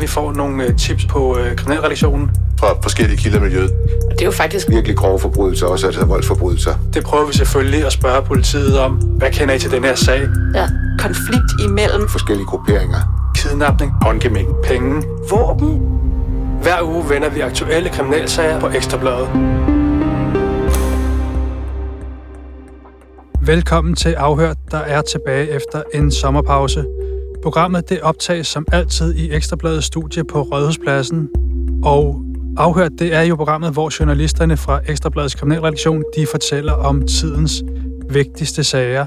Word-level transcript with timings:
Vi 0.00 0.06
får 0.06 0.32
nogle 0.32 0.64
øh, 0.64 0.76
tips 0.76 1.04
på 1.04 1.38
øh, 1.38 1.56
kriminalredaktionen. 1.56 2.30
Fra 2.58 2.68
forskellige 2.82 3.18
kilder 3.18 3.38
i 3.38 3.42
miljøet. 3.42 3.70
Det 4.10 4.20
er 4.20 4.24
jo 4.24 4.30
faktisk 4.30 4.68
Virkelig 4.68 4.96
grove 4.96 5.18
forbrydelser, 5.18 5.66
også 5.66 5.86
altså 5.86 6.04
voldsforbrydelser. 6.04 6.74
Det 6.94 7.04
prøver 7.04 7.26
vi 7.26 7.32
selvfølgelig 7.32 7.86
at 7.86 7.92
spørge 7.92 8.22
politiet 8.22 8.78
om. 8.78 8.92
Hvad 8.92 9.30
kender 9.30 9.54
I 9.54 9.58
til 9.58 9.70
den 9.70 9.84
her 9.84 9.94
sag? 9.94 10.20
ja, 10.54 10.68
konflikt 10.98 11.52
imellem 11.64 12.08
Forskellige 12.08 12.46
grupperinger. 12.46 13.30
Kidnapning, 13.36 13.92
håndgemæng, 14.02 14.48
penge, 14.64 15.02
våben. 15.30 15.82
Hver 16.62 16.82
uge 16.82 17.08
vender 17.08 17.30
vi 17.30 17.40
aktuelle 17.40 17.88
kriminalsager 17.88 18.60
på 18.60 18.68
Ekstrabladet. 18.68 19.28
Velkommen 23.40 23.94
til 23.94 24.12
Afhørt, 24.12 24.56
der 24.70 24.78
er 24.78 25.00
tilbage 25.02 25.50
efter 25.50 25.82
en 25.94 26.12
sommerpause. 26.12 26.84
Programmet 27.44 27.88
det 27.88 28.00
optages 28.02 28.46
som 28.46 28.66
altid 28.72 29.14
i 29.14 29.30
Ekstrabladets 29.32 29.86
studie 29.86 30.24
på 30.24 30.42
Rådhuspladsen. 30.42 31.28
Og 31.84 32.24
Afhørt, 32.56 32.90
det 32.98 33.14
er 33.14 33.22
jo 33.22 33.36
programmet, 33.36 33.72
hvor 33.72 34.00
journalisterne 34.00 34.56
fra 34.56 34.80
Ekstrabladets 34.88 35.34
kriminalredaktion, 35.34 36.04
de 36.16 36.26
fortæller 36.26 36.72
om 36.72 37.06
tidens 37.06 37.62
vigtigste 38.10 38.64
sager. 38.64 39.06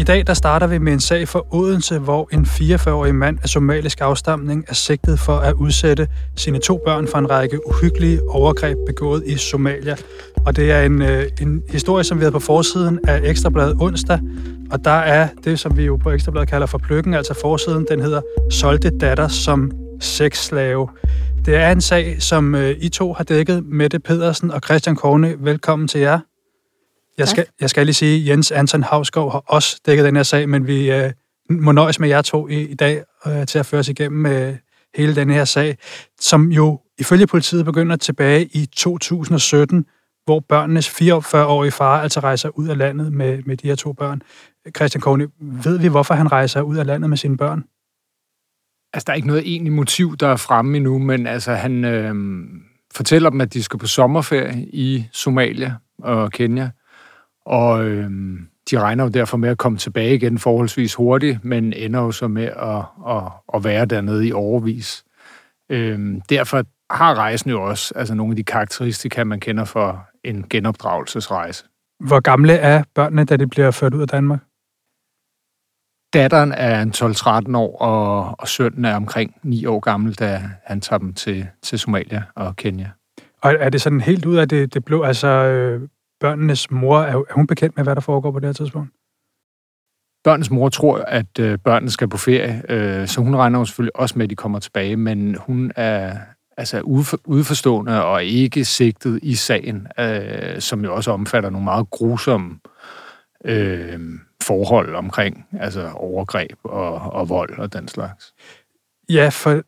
I 0.00 0.02
dag 0.02 0.26
der 0.26 0.34
starter 0.34 0.66
vi 0.66 0.78
med 0.78 0.92
en 0.92 1.00
sag 1.00 1.28
for 1.28 1.54
Odense, 1.54 1.98
hvor 1.98 2.28
en 2.32 2.44
44-årig 2.44 3.14
mand 3.14 3.38
af 3.42 3.48
somalisk 3.48 4.00
afstamning 4.00 4.64
er 4.68 4.74
sigtet 4.74 5.18
for 5.18 5.36
at 5.36 5.54
udsætte 5.54 6.08
sine 6.36 6.58
to 6.58 6.80
børn 6.86 7.08
for 7.08 7.18
en 7.18 7.30
række 7.30 7.68
uhyggelige 7.68 8.20
overgreb 8.28 8.76
begået 8.86 9.22
i 9.26 9.36
Somalia. 9.36 9.96
Og 10.46 10.56
det 10.56 10.70
er 10.70 10.82
en, 10.82 11.02
øh, 11.02 11.24
en 11.40 11.62
historie, 11.68 12.04
som 12.04 12.18
vi 12.18 12.22
havde 12.22 12.32
på 12.32 12.38
forsiden 12.38 12.98
af 13.08 13.20
Ekstrabladet 13.24 13.76
onsdag. 13.80 14.20
Og 14.70 14.84
der 14.84 14.90
er 14.90 15.28
det, 15.44 15.60
som 15.60 15.76
vi 15.76 15.84
jo 15.84 15.96
på 15.96 16.10
Ekstrabladet 16.10 16.48
kalder 16.48 16.66
for 16.66 16.78
pløkken, 16.78 17.14
altså 17.14 17.34
forsiden, 17.40 17.86
den 17.90 18.00
hedder 18.00 18.20
Solgte 18.50 18.90
datter 18.98 19.28
som 19.28 19.70
sexslave. 20.00 20.88
Det 21.46 21.56
er 21.56 21.72
en 21.72 21.80
sag, 21.80 22.22
som 22.22 22.54
øh, 22.54 22.76
I 22.80 22.88
to 22.88 23.12
har 23.12 23.24
dækket, 23.24 23.64
Mette 23.66 23.98
Pedersen 23.98 24.50
og 24.50 24.60
Christian 24.64 24.96
Korne. 24.96 25.34
Velkommen 25.38 25.88
til 25.88 26.00
jer. 26.00 26.29
Jeg 27.20 27.28
skal, 27.28 27.46
jeg 27.60 27.70
skal 27.70 27.86
lige 27.86 27.94
sige, 27.94 28.22
at 28.22 28.28
Jens 28.28 28.52
Anton 28.52 28.82
Havskov 28.82 29.32
har 29.32 29.42
også 29.46 29.80
dækket 29.86 30.04
den 30.04 30.16
her 30.16 30.22
sag, 30.22 30.48
men 30.48 30.66
vi 30.66 30.92
øh, 30.92 31.12
må 31.50 31.72
nøjes 31.72 32.00
med 32.00 32.08
jer 32.08 32.22
to 32.22 32.48
i, 32.48 32.62
i 32.62 32.74
dag 32.74 33.02
øh, 33.26 33.46
til 33.46 33.58
at 33.58 33.66
føre 33.66 33.78
os 33.78 33.88
igennem 33.88 34.26
øh, 34.26 34.56
hele 34.94 35.16
den 35.16 35.30
her 35.30 35.44
sag, 35.44 35.78
som 36.20 36.52
jo 36.52 36.80
ifølge 36.98 37.26
politiet 37.26 37.64
begynder 37.64 37.96
tilbage 37.96 38.44
i 38.44 38.66
2017, 38.66 39.86
hvor 40.24 40.40
børnenes 40.40 40.88
44-årige 40.88 41.70
far 41.70 42.02
altså 42.02 42.20
rejser 42.20 42.48
ud 42.48 42.68
af 42.68 42.78
landet 42.78 43.12
med, 43.12 43.42
med 43.46 43.56
de 43.56 43.68
her 43.68 43.74
to 43.74 43.92
børn. 43.92 44.22
Christian 44.76 45.00
Korne, 45.00 45.28
ved 45.40 45.78
vi, 45.78 45.88
hvorfor 45.88 46.14
han 46.14 46.32
rejser 46.32 46.60
ud 46.60 46.76
af 46.76 46.86
landet 46.86 47.10
med 47.10 47.16
sine 47.16 47.36
børn? 47.36 47.64
Altså, 48.92 49.04
der 49.06 49.12
er 49.12 49.16
ikke 49.16 49.28
noget 49.28 49.42
egentlig 49.46 49.72
motiv, 49.72 50.16
der 50.16 50.28
er 50.28 50.36
fremme 50.36 50.76
endnu, 50.76 50.98
men 50.98 51.26
altså, 51.26 51.54
han 51.54 51.84
øh, 51.84 52.14
fortæller 52.94 53.30
dem, 53.30 53.40
at 53.40 53.54
de 53.54 53.62
skal 53.62 53.78
på 53.78 53.86
sommerferie 53.86 54.66
i 54.72 55.06
Somalia 55.12 55.74
og 55.98 56.32
Kenya, 56.32 56.70
og 57.46 57.84
øh, 57.84 58.10
de 58.70 58.80
regner 58.80 59.04
jo 59.04 59.10
derfor 59.10 59.36
med 59.36 59.48
at 59.48 59.58
komme 59.58 59.78
tilbage 59.78 60.14
igen 60.14 60.38
forholdsvis 60.38 60.94
hurtigt, 60.94 61.44
men 61.44 61.72
ender 61.72 62.00
jo 62.00 62.12
så 62.12 62.28
med 62.28 62.44
at, 62.44 62.84
at, 63.16 63.32
at 63.54 63.64
være 63.64 63.84
dernede 63.84 64.26
i 64.26 64.32
overvis. 64.32 65.04
Øh, 65.70 66.20
derfor 66.28 66.64
har 66.90 67.14
rejsen 67.14 67.50
jo 67.50 67.62
også 67.62 67.94
altså 67.96 68.14
nogle 68.14 68.32
af 68.32 68.36
de 68.36 68.44
karakteristika, 68.44 69.24
man 69.24 69.40
kender 69.40 69.64
for 69.64 70.06
en 70.24 70.44
genopdragelsesrejse. 70.50 71.64
Hvor 72.00 72.20
gamle 72.20 72.52
er 72.52 72.82
børnene, 72.94 73.24
da 73.24 73.36
de 73.36 73.46
bliver 73.46 73.70
ført 73.70 73.94
ud 73.94 74.02
af 74.02 74.08
Danmark? 74.08 74.40
Datteren 76.12 76.52
er 76.52 76.82
en 76.82 76.92
12-13 76.96 77.56
år, 77.56 77.78
og, 77.78 78.34
og 78.38 78.48
sønnen 78.48 78.84
er 78.84 78.96
omkring 78.96 79.34
9 79.42 79.66
år 79.66 79.80
gammel, 79.80 80.14
da 80.14 80.42
han 80.64 80.80
tager 80.80 80.98
dem 80.98 81.14
til, 81.14 81.46
til 81.62 81.78
Somalia 81.78 82.22
og 82.34 82.56
Kenya. 82.56 82.90
Og 83.42 83.54
er 83.58 83.68
det 83.68 83.82
sådan 83.82 84.00
helt 84.00 84.26
ud 84.26 84.36
af 84.36 84.48
det, 84.48 84.74
det 84.74 84.84
blå, 84.84 85.02
altså 85.02 85.28
øh, 85.28 85.88
børnenes 86.20 86.70
mor, 86.70 86.98
er, 86.98 87.16
er 87.16 87.34
hun 87.34 87.46
bekendt 87.46 87.76
med, 87.76 87.84
hvad 87.84 87.94
der 87.94 88.00
foregår 88.00 88.30
på 88.30 88.38
det 88.38 88.46
her 88.48 88.52
tidspunkt? 88.52 88.90
Børnenes 90.24 90.50
mor 90.50 90.68
tror, 90.68 90.98
at 90.98 91.38
øh, 91.38 91.58
børnene 91.58 91.90
skal 91.90 92.08
på 92.08 92.16
ferie, 92.16 92.62
øh, 92.68 93.08
så 93.08 93.20
hun 93.20 93.36
regner 93.36 93.58
jo 93.58 93.64
selvfølgelig 93.64 93.96
også 93.96 94.18
med, 94.18 94.24
at 94.26 94.30
de 94.30 94.36
kommer 94.36 94.58
tilbage, 94.58 94.96
men 94.96 95.34
hun 95.34 95.72
er 95.76 96.16
altså 96.56 96.80
udfor, 96.80 97.18
udforstående 97.24 98.04
og 98.04 98.24
ikke 98.24 98.64
sigtet 98.64 99.20
i 99.22 99.34
sagen, 99.34 99.86
øh, 99.98 100.60
som 100.60 100.84
jo 100.84 100.94
også 100.94 101.10
omfatter 101.10 101.50
nogle 101.50 101.64
meget 101.64 101.90
grusomme 101.90 102.58
øh, 103.44 104.00
forhold 104.42 104.94
omkring 104.94 105.46
altså 105.60 105.90
overgreb 105.94 106.58
og, 106.64 106.94
og 106.94 107.28
vold 107.28 107.58
og 107.58 107.72
den 107.72 107.88
slags. 107.88 108.34
Ja, 109.08 109.28
for 109.28 109.62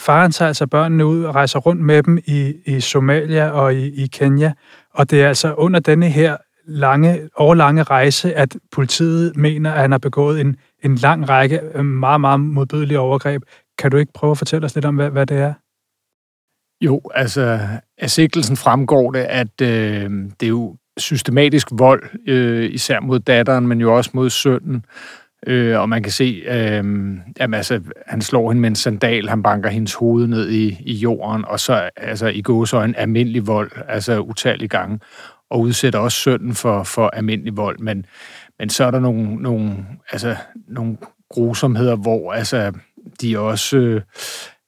faren 0.00 0.32
tager 0.32 0.46
altså 0.48 0.66
børnene 0.66 1.06
ud 1.06 1.24
og 1.24 1.34
rejser 1.34 1.58
rundt 1.58 1.82
med 1.82 2.02
dem 2.02 2.18
i, 2.18 2.54
i 2.66 2.80
Somalia 2.80 3.50
og 3.50 3.74
i, 3.74 4.04
i 4.04 4.06
Kenya, 4.06 4.52
og 4.94 5.10
det 5.10 5.22
er 5.22 5.28
altså 5.28 5.54
under 5.54 5.80
denne 5.80 6.08
her 6.08 6.36
lange, 6.66 7.28
årlange 7.36 7.82
rejse, 7.82 8.34
at 8.34 8.56
politiet 8.72 9.36
mener, 9.36 9.72
at 9.72 9.80
han 9.80 9.90
har 9.90 9.98
begået 9.98 10.40
en, 10.40 10.56
en 10.84 10.94
lang 10.94 11.28
række 11.28 11.60
øh, 11.74 11.84
meget, 11.84 12.20
meget 12.20 12.40
modbydelige 12.40 12.98
overgreb. 12.98 13.42
Kan 13.78 13.90
du 13.90 13.96
ikke 13.96 14.12
prøve 14.12 14.30
at 14.30 14.38
fortælle 14.38 14.64
os 14.64 14.74
lidt 14.74 14.84
om, 14.84 14.96
hvad, 14.96 15.10
hvad 15.10 15.26
det 15.26 15.36
er? 15.36 15.54
Jo, 16.80 17.00
altså 17.14 17.60
af 17.98 18.10
sigtelsen 18.10 18.56
fremgår 18.56 19.12
det, 19.12 19.20
at 19.20 19.60
øh, 19.62 20.10
det 20.40 20.46
er 20.46 20.48
jo 20.48 20.76
systematisk 20.98 21.68
vold, 21.72 22.02
øh, 22.28 22.70
især 22.70 23.00
mod 23.00 23.18
datteren, 23.18 23.66
men 23.66 23.80
jo 23.80 23.96
også 23.96 24.10
mod 24.14 24.30
sønnen. 24.30 24.84
Øh, 25.46 25.80
og 25.80 25.88
man 25.88 26.02
kan 26.02 26.12
se, 26.12 26.42
øh, 26.46 26.84
at 27.40 27.54
altså, 27.54 27.80
han 28.06 28.22
slår 28.22 28.50
hende 28.50 28.60
med 28.60 28.68
en 28.68 28.76
sandal, 28.76 29.28
han 29.28 29.42
banker 29.42 29.70
hendes 29.70 29.94
hoved 29.94 30.26
ned 30.26 30.50
i, 30.50 30.78
i 30.80 30.92
jorden, 30.92 31.44
og 31.44 31.60
så 31.60 31.90
altså, 31.96 32.26
i 32.26 32.42
gåsøjne 32.42 32.98
almindelig 32.98 33.46
vold, 33.46 33.70
altså 33.88 34.20
utallige 34.20 34.68
gange, 34.68 35.00
og 35.50 35.60
udsætter 35.60 35.98
også 35.98 36.18
sønnen 36.18 36.54
for, 36.54 36.82
for 36.82 37.08
almindelig 37.08 37.56
vold. 37.56 37.78
Men, 37.78 38.06
men 38.58 38.70
så 38.70 38.84
er 38.84 38.90
der 38.90 39.00
nogle, 39.00 39.34
nogle, 39.34 39.76
altså, 40.12 40.36
nogle 40.68 40.96
grusomheder, 41.30 41.96
hvor 41.96 42.32
altså, 42.32 42.72
de 43.20 43.38
også... 43.38 43.76
Øh, 43.76 44.02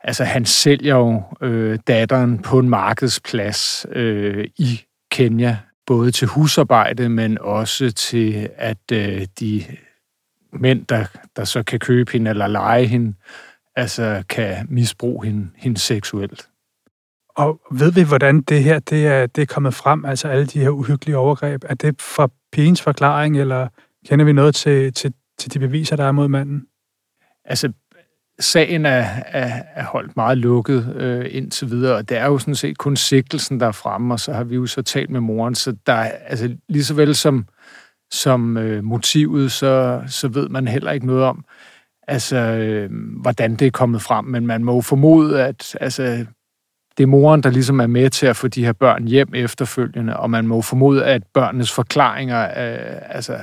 altså, 0.01 0.25
han 0.25 0.45
sælger 0.45 0.97
jo 0.97 1.23
øh, 1.43 1.79
datteren 1.87 2.39
på 2.39 2.59
en 2.59 2.69
markedsplads 2.69 3.87
øh, 3.93 4.45
i 4.59 4.81
Kenya, 5.11 5.57
både 5.87 6.11
til 6.11 6.29
husarbejde, 6.29 7.09
men 7.09 7.39
også 7.41 7.91
til, 7.91 8.49
at 8.57 8.93
øh, 8.93 9.27
de 9.41 9.65
mænd, 10.53 10.87
der, 10.87 11.05
der 11.37 11.45
så 11.45 11.62
kan 11.62 11.79
købe 11.79 12.12
hende 12.12 12.31
eller 12.31 12.47
lege 12.47 12.87
hende, 12.87 13.15
altså 13.77 14.23
kan 14.29 14.67
misbruge 14.71 15.27
hende, 15.27 15.49
hende 15.57 15.79
seksuelt. 15.79 16.49
Og 17.37 17.61
ved 17.71 17.93
vi, 17.93 18.03
hvordan 18.03 18.41
det 18.41 18.65
her 18.65 18.79
det 18.79 19.07
er, 19.07 19.27
det 19.27 19.43
er 19.43 19.47
kommet 19.47 19.75
frem, 19.75 20.05
altså 20.05 20.29
alle 20.29 20.47
de 20.47 20.61
her 20.61 20.71
uhyggelige 20.71 21.17
overgreb? 21.17 21.65
Er 21.69 21.75
det 21.75 22.03
fra 22.03 22.29
pigens 22.53 22.83
forklaring, 22.83 23.41
eller 23.41 23.69
kender 24.07 24.25
vi 24.25 24.33
noget 24.33 24.55
til, 24.55 24.93
til, 24.93 25.12
til 25.39 25.55
de 25.55 25.59
beviser, 25.59 25.97
der 25.97 26.05
er 26.05 26.12
mod 26.12 26.29
manden? 26.29 26.67
Altså, 27.45 27.73
sagen 28.39 28.87
er, 28.87 29.07
er, 29.27 29.63
er 29.75 29.84
holdt 29.84 30.17
meget 30.17 30.39
lukket 30.39 30.95
øh, 30.97 31.27
indtil 31.31 31.71
videre, 31.71 31.97
og 31.97 32.09
det 32.09 32.17
er 32.17 32.27
jo 32.27 32.39
sådan 32.39 32.55
set 32.55 32.78
kun 32.78 32.97
sigtelsen, 32.97 33.61
der 33.61 33.67
er 33.67 33.73
fremme, 33.73 34.15
og 34.15 34.21
så 34.21 34.33
har 34.33 34.45
vi 34.45 34.55
jo 34.55 34.67
så 34.67 34.83
talt 34.83 35.11
med 35.11 35.21
moren, 35.21 35.55
så 35.55 35.77
der 35.87 35.93
er, 35.93 36.11
altså 36.11 36.57
lige 36.69 36.84
så 36.84 36.95
vel 36.95 37.15
som, 37.15 37.47
som 38.11 38.56
øh, 38.56 38.84
motivet, 38.84 39.53
så, 39.53 40.03
så 40.06 40.28
ved 40.28 40.49
man 40.49 40.69
heller 40.69 40.93
ikke 40.93 41.06
noget 41.06 41.25
om, 41.25 41.44
altså, 42.09 42.37
øh, 42.37 42.91
hvordan 43.21 43.56
det 43.56 43.67
er 43.67 43.71
kommet 43.71 44.03
frem, 44.03 44.25
men 44.25 44.47
man 44.47 44.65
må 44.65 44.75
jo 44.75 44.81
formode, 44.81 45.43
at 45.43 45.77
altså, 45.81 46.27
det 46.97 47.03
er 47.03 47.06
moren, 47.06 47.43
der 47.43 47.50
ligesom 47.50 47.81
er 47.81 47.87
med 47.87 48.11
til 48.11 48.27
at 48.27 48.37
få 48.37 48.49
de 48.49 48.65
her 48.65 48.72
børn 48.72 49.05
hjem 49.05 49.34
efterfølgende, 49.34 50.16
og 50.16 50.31
man 50.31 50.47
må 50.47 50.55
jo 50.55 50.61
formode, 50.61 51.05
at 51.05 51.22
børnenes 51.34 51.72
forklaringer 51.72 52.43
øh, 52.43 53.16
altså, 53.16 53.39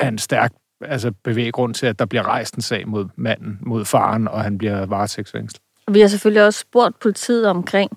er 0.00 0.08
en 0.08 0.18
stærk 0.18 0.52
altså 0.80 1.12
bevæggrund 1.24 1.74
til, 1.74 1.86
at 1.86 1.98
der 1.98 2.04
bliver 2.06 2.22
rejst 2.22 2.54
en 2.54 2.62
sag 2.62 2.88
mod 2.88 3.06
manden, 3.16 3.58
mod 3.60 3.84
faren, 3.84 4.28
og 4.28 4.42
han 4.42 4.58
bliver 4.58 4.86
varetægtsfængslet. 4.86 5.60
Vi 5.90 6.00
har 6.00 6.08
selvfølgelig 6.08 6.44
også 6.44 6.60
spurgt 6.60 6.98
politiet 7.00 7.46
omkring, 7.46 7.90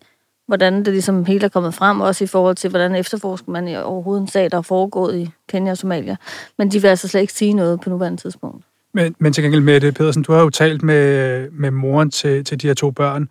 hvordan 0.47 0.77
det 0.77 0.87
ligesom 0.87 1.25
helt 1.25 1.43
er 1.43 1.47
kommet 1.47 1.73
frem, 1.73 2.01
også 2.01 2.23
i 2.23 2.27
forhold 2.27 2.55
til, 2.55 2.69
hvordan 2.69 2.95
efterforsker 2.95 3.51
man 3.51 3.67
i 3.67 3.77
overhovedet 3.77 4.21
en 4.21 4.27
sag, 4.27 4.51
der 4.51 4.57
er 4.57 4.61
foregået 4.61 5.15
i 5.15 5.29
Kenya 5.49 5.71
og 5.71 5.77
Somalia. 5.77 6.15
Men 6.57 6.71
de 6.71 6.81
vil 6.81 6.87
altså 6.87 7.07
slet 7.07 7.21
ikke 7.21 7.33
sige 7.33 7.53
noget 7.53 7.81
på 7.81 7.89
nuværende 7.89 8.21
tidspunkt. 8.21 8.65
Men, 8.93 9.15
men 9.19 9.33
til 9.33 9.43
gengæld 9.43 9.61
med 9.61 9.81
det, 9.81 9.95
Pedersen, 9.95 10.23
du 10.23 10.31
har 10.31 10.41
jo 10.41 10.49
talt 10.49 10.83
med, 10.83 11.49
med 11.51 11.71
moren 11.71 12.11
til, 12.11 12.45
til 12.45 12.61
de 12.61 12.67
her 12.67 12.73
to 12.73 12.91
børn. 12.91 13.29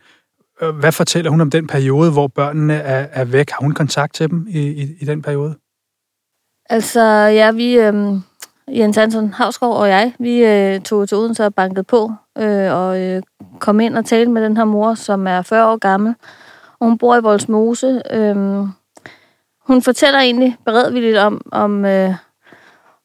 Øh, 0.63 0.77
Hvad 0.77 0.93
fortæller 0.93 1.31
hun 1.31 1.41
om 1.41 1.51
den 1.51 1.67
periode, 1.67 2.13
hvor 2.13 2.29
børnene 2.29 2.75
er, 2.75 3.07
er 3.13 3.25
væk? 3.25 3.51
Har 3.51 3.59
hun 3.61 3.73
kontakt 3.73 4.15
til 4.15 4.31
dem 4.31 4.47
i, 4.51 4.61
i, 4.61 4.97
i 5.01 5.05
den 5.05 5.23
periode? 5.23 5.55
Altså, 6.71 7.03
ja, 7.11 7.53
vi, 7.53 7.79
øhm, 7.79 8.21
Jens 8.69 8.97
Hansen 8.97 9.33
Havsgaard 9.33 9.77
og 9.77 9.89
jeg, 9.89 10.13
vi 10.19 10.45
øh, 10.45 10.81
tog 10.81 11.09
til 11.09 11.17
Odense 11.17 11.45
og 11.45 11.55
bankede 11.55 11.85
på, 11.85 12.13
øh, 12.39 12.73
og 12.73 13.01
øh, 13.01 13.23
kom 13.61 13.81
ind 13.81 13.97
og 13.97 14.05
talte 14.05 14.33
med 14.33 14.43
den 14.43 14.57
her 14.57 14.65
mor, 14.65 14.95
som 14.95 15.27
er 15.27 15.43
40 15.43 15.73
år 15.73 15.77
gammel, 15.77 16.15
og 16.81 16.87
hun 16.87 16.99
bor 16.99 17.17
i 17.17 17.21
Voldsmose. 17.21 18.03
Øhm, 18.11 18.69
hun 19.67 19.83
fortæller 19.83 20.21
egentlig 20.21 20.57
beredvilligt 20.65 21.19
om, 21.19 21.41
om 21.53 21.85
øh, 21.85 22.15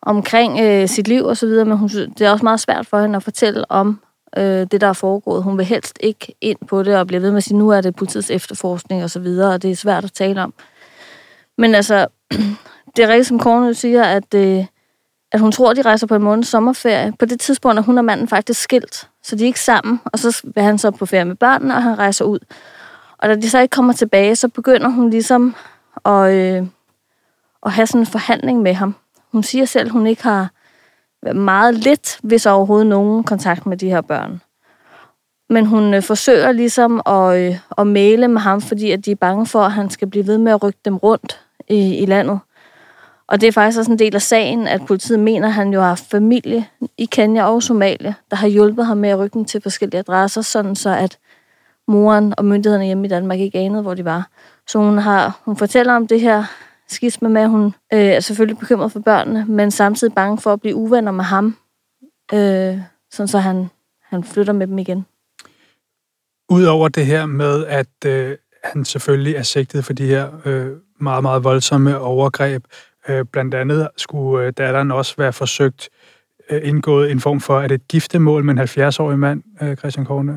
omkring 0.01 0.59
øh, 0.59 0.87
sit 0.87 1.07
liv 1.07 1.25
og 1.25 1.37
så 1.37 1.45
videre, 1.45 1.65
men 1.65 1.77
hun, 1.77 1.89
det 1.89 2.21
er 2.21 2.31
også 2.31 2.45
meget 2.45 2.59
svært 2.59 2.87
for 2.87 3.01
hende 3.01 3.15
at 3.15 3.23
fortælle 3.23 3.71
om 3.71 3.99
øh, 4.37 4.67
det 4.71 4.81
der 4.81 4.87
er 4.87 4.93
foregået. 4.93 5.43
Hun 5.43 5.57
vil 5.57 5.65
helst 5.65 5.97
ikke 5.99 6.35
ind 6.41 6.57
på 6.67 6.83
det 6.83 6.97
og 6.97 7.07
bliver 7.07 7.21
ved 7.21 7.31
med 7.31 7.37
at 7.37 7.43
sige, 7.43 7.57
nu 7.57 7.69
er 7.69 7.81
det 7.81 7.95
politiets 7.95 8.29
efterforskning 8.29 9.03
og 9.03 9.09
så 9.09 9.19
videre, 9.19 9.53
og 9.53 9.61
det 9.61 9.71
er 9.71 9.75
svært 9.75 10.03
at 10.03 10.13
tale 10.13 10.43
om. 10.43 10.53
Men 11.57 11.75
altså, 11.75 12.07
det 12.95 13.03
er 13.03 13.07
rigtigt, 13.07 13.27
som 13.27 13.39
Kornø 13.39 13.73
siger, 13.73 14.03
at, 14.03 14.33
øh, 14.33 14.65
at 15.31 15.39
hun 15.39 15.51
tror, 15.51 15.71
at 15.71 15.77
de 15.77 15.81
rejser 15.81 16.07
på 16.07 16.15
en 16.15 16.23
måneds 16.23 16.47
sommerferie. 16.47 17.13
På 17.19 17.25
det 17.25 17.39
tidspunkt 17.39 17.79
er 17.79 17.83
hun 17.83 17.97
og 17.97 18.05
manden 18.05 18.27
faktisk 18.27 18.61
skilt, 18.61 19.09
så 19.23 19.35
de 19.35 19.43
er 19.43 19.47
ikke 19.47 19.59
sammen, 19.59 19.99
og 20.05 20.19
så 20.19 20.41
vil 20.43 20.63
han 20.63 20.77
så 20.77 20.91
på 20.91 21.05
ferie 21.05 21.25
med 21.25 21.35
børnene, 21.35 21.75
og 21.75 21.83
han 21.83 21.97
rejser 21.99 22.25
ud. 22.25 22.39
Og 23.21 23.29
da 23.29 23.35
de 23.35 23.49
så 23.49 23.59
ikke 23.59 23.71
kommer 23.71 23.93
tilbage, 23.93 24.35
så 24.35 24.47
begynder 24.47 24.89
hun 24.89 25.09
ligesom 25.09 25.55
at, 26.05 26.33
øh, 26.33 26.67
at 27.65 27.71
have 27.71 27.87
sådan 27.87 28.01
en 28.01 28.05
forhandling 28.05 28.61
med 28.61 28.73
ham. 28.73 28.95
Hun 29.31 29.43
siger 29.43 29.65
selv, 29.65 29.85
at 29.85 29.91
hun 29.91 30.07
ikke 30.07 30.23
har 30.23 30.51
meget 31.33 31.75
lidt, 31.75 32.19
hvis 32.23 32.45
overhovedet 32.45 32.87
nogen 32.87 33.23
kontakt 33.23 33.65
med 33.65 33.77
de 33.77 33.89
her 33.89 34.01
børn. 34.01 34.41
Men 35.49 35.65
hun 35.65 35.93
øh, 35.93 36.03
forsøger 36.03 36.51
ligesom 36.51 37.01
at, 37.05 37.37
øh, 37.37 37.55
at 37.77 37.87
male 37.87 38.27
med 38.27 38.41
ham, 38.41 38.61
fordi 38.61 38.91
at 38.91 39.05
de 39.05 39.11
er 39.11 39.15
bange 39.15 39.45
for, 39.45 39.59
at 39.59 39.71
han 39.71 39.89
skal 39.89 40.09
blive 40.09 40.27
ved 40.27 40.37
med 40.37 40.51
at 40.51 40.63
rykke 40.63 40.79
dem 40.85 40.97
rundt 40.97 41.39
i, 41.67 41.97
i 41.97 42.05
landet. 42.05 42.39
Og 43.27 43.41
det 43.41 43.47
er 43.47 43.51
faktisk 43.51 43.79
også 43.79 43.91
en 43.91 43.99
del 43.99 44.15
af 44.15 44.21
sagen, 44.21 44.67
at 44.67 44.85
politiet 44.85 45.19
mener, 45.19 45.47
at 45.47 45.53
han 45.53 45.73
jo 45.73 45.81
har 45.81 45.95
familie 45.95 46.67
i 46.97 47.05
Kenya 47.05 47.43
og 47.43 47.63
Somalia, 47.63 48.13
der 48.29 48.35
har 48.35 48.47
hjulpet 48.47 48.85
ham 48.85 48.97
med 48.97 49.09
at 49.09 49.19
rykke 49.19 49.33
dem 49.33 49.45
til 49.45 49.61
forskellige 49.61 49.99
adresser, 49.99 50.41
sådan 50.41 50.75
så 50.75 50.89
at 50.89 51.17
moren 51.87 52.33
og 52.37 52.45
myndighederne 52.45 52.85
hjemme 52.85 53.05
i 53.05 53.09
Danmark 53.09 53.39
ikke 53.39 53.59
anede, 53.59 53.81
hvor 53.81 53.93
de 53.93 54.05
var. 54.05 54.29
Så 54.67 54.79
hun, 54.79 54.97
har, 54.97 55.41
hun 55.45 55.57
fortæller 55.57 55.93
om 55.93 56.07
det 56.07 56.21
her 56.21 56.43
skisme 56.87 57.29
med, 57.29 57.41
at 57.41 57.49
hun 57.49 57.65
øh, 57.65 57.99
er 57.99 58.19
selvfølgelig 58.19 58.59
bekymret 58.59 58.91
for 58.91 58.99
børnene, 58.99 59.45
men 59.45 59.71
samtidig 59.71 60.13
bange 60.13 60.37
for 60.37 60.53
at 60.53 60.61
blive 60.61 60.75
uvenner 60.75 61.11
med 61.11 61.23
ham, 61.23 61.57
øh, 62.33 62.77
sådan 63.11 63.27
så 63.27 63.39
han, 63.39 63.69
han 64.03 64.23
flytter 64.23 64.53
med 64.53 64.67
dem 64.67 64.79
igen. 64.79 65.05
Udover 66.49 66.87
det 66.87 67.05
her 67.05 67.25
med, 67.25 67.65
at 67.65 68.05
øh, 68.05 68.37
han 68.63 68.85
selvfølgelig 68.85 69.35
er 69.35 69.43
sigtet 69.43 69.85
for 69.85 69.93
de 69.93 70.05
her 70.05 70.29
øh, 70.45 70.71
meget, 70.99 71.23
meget 71.23 71.43
voldsomme 71.43 71.99
overgreb, 71.99 72.63
øh, 73.09 73.25
blandt 73.25 73.53
andet 73.53 73.87
skulle 73.97 74.45
øh, 74.45 74.53
datteren 74.57 74.91
også 74.91 75.15
være 75.17 75.33
forsøgt 75.33 75.89
øh, 76.49 76.61
indgået 76.63 77.11
en 77.11 77.19
form 77.19 77.39
for, 77.39 77.57
at 77.57 77.71
et 77.71 77.87
giftemål 77.87 78.43
med 78.43 78.53
en 78.53 78.59
70-årig 78.59 79.19
mand, 79.19 79.43
øh, 79.61 79.75
Christian 79.77 80.05
Kornø? 80.05 80.33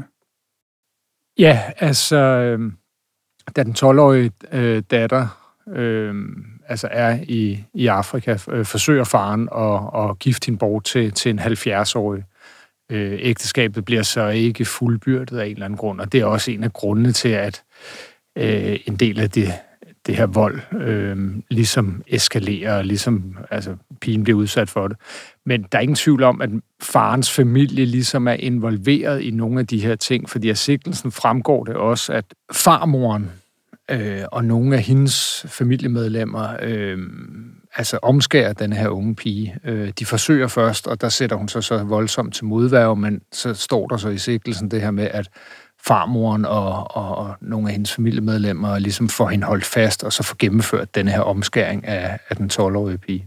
Ja, 1.39 1.63
altså, 1.79 2.17
øh, 2.17 2.73
da 3.57 3.63
den 3.63 3.73
12-årige 3.79 4.31
øh, 4.53 4.83
datter 4.91 5.55
øh, 5.69 6.15
altså 6.69 6.89
er 6.91 7.19
i, 7.23 7.65
i 7.75 7.87
Afrika, 7.87 8.39
øh, 8.49 8.65
forsøger 8.65 9.05
faren 9.05 9.49
at, 9.57 10.11
at 10.11 10.19
gifte 10.19 10.47
hende 10.47 10.59
bort 10.59 10.85
til, 10.85 11.13
til 11.13 11.31
en 11.31 11.39
70-årig. 11.39 12.25
Øh, 12.91 13.19
ægteskabet 13.23 13.85
bliver 13.85 14.03
så 14.03 14.29
ikke 14.29 14.65
fuldbyrdet 14.65 15.39
af 15.39 15.47
en 15.47 15.53
eller 15.53 15.65
anden 15.65 15.77
grund, 15.77 16.01
og 16.01 16.13
det 16.13 16.21
er 16.21 16.25
også 16.25 16.51
en 16.51 16.65
af 16.65 16.73
grundene 16.73 17.13
til, 17.13 17.29
at 17.29 17.63
øh, 18.39 18.79
en 18.87 18.97
del 18.97 19.21
af 19.21 19.31
det, 19.31 19.53
det 20.07 20.17
her 20.17 20.27
vold 20.27 20.61
øh, 20.81 21.17
ligesom 21.51 22.03
eskalerer, 22.07 22.83
ligesom 22.83 23.39
altså, 23.51 23.77
pigen 24.01 24.25
bliver 24.25 24.39
udsat 24.39 24.71
for 24.71 24.89
det. 24.89 24.97
Men 25.47 25.67
der 25.73 25.79
er 25.79 25.83
ingen 25.83 25.95
tvivl 25.95 26.23
om, 26.23 26.41
at 26.41 26.51
farens 26.83 27.31
familie 27.33 27.85
ligesom 27.85 28.29
er 28.29 28.33
involveret 28.33 29.21
i 29.21 29.31
nogle 29.31 29.61
af 29.61 29.67
de 29.67 29.83
her 29.83 29.95
ting, 29.95 30.31
fordi 30.31 30.49
af 30.49 30.57
sigtelsen 30.57 31.13
fremgår 31.13 31.65
det 31.65 31.77
også, 31.77 32.13
at 32.13 32.25
farmoren 32.53 33.31
øh, 33.91 34.23
og 34.33 34.45
nogle 34.45 34.77
af 34.77 34.83
hendes 34.83 35.47
familiemedlemmer 35.49 36.57
øh, 36.63 36.99
altså 37.77 37.99
omskærer 38.03 38.53
den 38.53 38.73
her 38.73 38.89
unge 38.89 39.15
pige. 39.15 39.57
Øh, 39.65 39.93
de 39.99 40.07
forsøger 40.07 40.49
først, 40.49 40.87
og 40.87 41.01
der 41.01 41.09
sætter 41.09 41.37
hun 41.37 41.49
sig 41.49 41.65
så 41.65 41.85
voldsomt 41.85 42.35
til 42.35 42.45
modværge, 42.45 42.97
men 42.97 43.21
så 43.33 43.55
står 43.55 43.87
der 43.87 43.97
så 43.97 44.09
i 44.09 44.19
sigtelsen 44.19 44.71
det 44.71 44.81
her 44.81 44.91
med, 44.91 45.09
at 45.11 45.29
farmoren 45.87 46.45
og, 46.45 46.97
og, 46.97 47.17
og 47.17 47.35
nogle 47.41 47.69
af 47.69 47.73
hendes 47.73 47.93
familiemedlemmer 47.93 48.79
ligesom 48.79 49.09
får 49.09 49.29
hende 49.29 49.47
holdt 49.47 49.65
fast, 49.65 50.05
og 50.05 50.13
så 50.13 50.23
får 50.23 50.37
gennemført 50.39 50.95
den 50.95 51.09
her 51.09 51.21
omskæring 51.21 51.87
af, 51.87 52.19
af 52.29 52.37
den 52.37 52.51
12-årige 52.53 52.99
pige. 52.99 53.27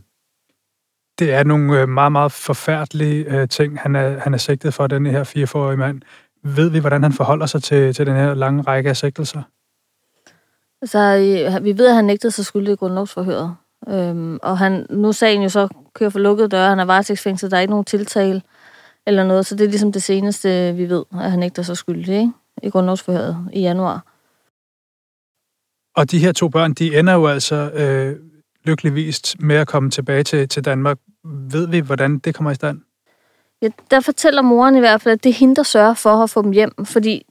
Det 1.20 1.34
er 1.34 1.44
nogle 1.44 1.82
øh, 1.82 1.90
meget, 1.90 2.12
meget 2.12 2.32
forfærdelige 2.32 3.26
øh, 3.26 3.48
ting, 3.48 3.80
han 3.80 3.96
er, 3.96 4.20
han 4.20 4.34
er 4.34 4.38
sigtet 4.38 4.74
for, 4.74 4.88
den 4.88 5.06
her 5.06 5.24
44-årige 5.24 5.78
mand. 5.78 6.02
Ved 6.44 6.70
vi, 6.70 6.80
hvordan 6.80 7.04
han 7.04 7.14
forholder 7.14 7.46
sig 7.46 7.64
til, 7.64 7.94
til 7.94 8.06
den 8.06 8.16
her 8.16 8.34
lange 8.34 8.62
række 8.62 8.90
af 8.90 8.98
sigtelser? 8.98 9.42
Så 10.86 11.00
øh, 11.00 11.64
vi 11.64 11.78
ved, 11.78 11.88
at 11.88 11.96
han 11.96 12.06
nægtede 12.06 12.32
sig 12.32 12.46
skyldig 12.46 12.74
i 12.74 12.76
grundlovsforhøret. 12.76 13.56
Øhm, 13.88 14.40
og 14.44 14.58
han, 14.58 14.86
nu 14.90 15.12
sagen 15.12 15.42
jo 15.42 15.50
så 15.50 15.68
kører 15.94 16.10
for 16.10 16.20
lukkede 16.20 16.50
døre, 16.50 16.70
han 16.70 16.80
er 16.80 16.86
varetægtsfængslet, 16.86 17.52
der 17.52 17.58
er 17.58 17.62
ikke 17.62 17.72
nogen 17.72 17.86
tiltale 17.86 18.42
eller 19.08 19.24
noget, 19.24 19.46
så 19.46 19.56
det 19.56 19.64
er 19.64 19.70
ligesom 19.70 19.92
det 19.92 20.04
seneste, 20.04 20.74
vi 20.76 20.90
ved, 20.90 21.04
at 21.12 21.32
han 21.32 21.40
nægter 21.40 21.64
sig 21.64 21.78
skyldig 21.78 22.16
ikke? 22.16 22.32
I 22.64 22.70
grundlovsforhøret 22.70 23.50
i 23.54 23.62
januar. 23.62 24.06
Og 25.96 26.12
de 26.12 26.20
her 26.20 26.32
to 26.32 26.50
børn, 26.50 26.74
de 26.74 27.00
ender 27.00 27.14
jo 27.14 27.28
altså 27.28 27.56
øh, 27.56 28.16
lykkeligvis 28.64 29.36
med 29.40 29.56
at 29.56 29.68
komme 29.68 29.90
tilbage 29.90 30.24
til, 30.24 30.50
til 30.50 30.66
Danmark. 30.66 30.98
Ved 31.24 31.68
vi, 31.68 31.80
hvordan 31.80 32.20
det 32.20 32.36
kommer 32.36 32.52
i 32.52 32.56
stand? 32.56 32.82
Ja, 33.62 33.70
der 33.92 34.00
fortæller 34.00 34.42
moren 34.42 34.76
i 34.76 34.80
hvert 34.80 35.02
fald, 35.02 35.14
at 35.14 35.24
det 35.24 35.30
er 35.30 35.34
hende, 35.34 35.56
der 35.56 35.64
sørger 35.64 35.94
for 35.94 36.24
at 36.24 36.30
få 36.30 36.42
dem 36.42 36.52
hjem, 36.52 36.86
fordi 36.86 37.26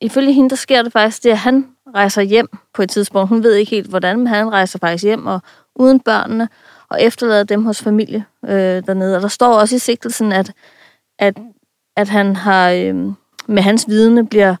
ifølge 0.00 0.32
hende, 0.32 0.50
der 0.50 0.56
sker 0.56 0.82
det 0.82 0.92
faktisk 0.92 1.24
det, 1.24 1.30
at 1.30 1.38
han 1.38 1.66
rejser 1.94 2.22
hjem 2.22 2.48
på 2.74 2.82
et 2.82 2.90
tidspunkt. 2.90 3.28
Hun 3.28 3.42
ved 3.42 3.54
ikke 3.54 3.70
helt, 3.70 3.88
hvordan, 3.88 4.18
men 4.18 4.26
han 4.26 4.52
rejser 4.52 4.78
faktisk 4.78 5.04
hjem 5.04 5.26
og 5.26 5.40
uden 5.74 6.00
børnene, 6.00 6.48
og 6.88 7.02
efterlader 7.02 7.44
dem 7.44 7.64
hos 7.64 7.82
familie 7.82 8.24
øh, 8.44 8.86
dernede. 8.86 9.16
Og 9.16 9.22
der 9.22 9.28
står 9.28 9.54
også 9.54 9.76
i 9.76 9.78
sigtelsen, 9.78 10.32
at, 10.32 10.52
at, 11.18 11.38
at 11.96 12.08
han 12.08 12.36
har, 12.36 12.70
øh, 12.70 12.94
med 13.46 13.62
hans 13.62 13.88
vidne 13.88 14.26
bliver, 14.26 14.56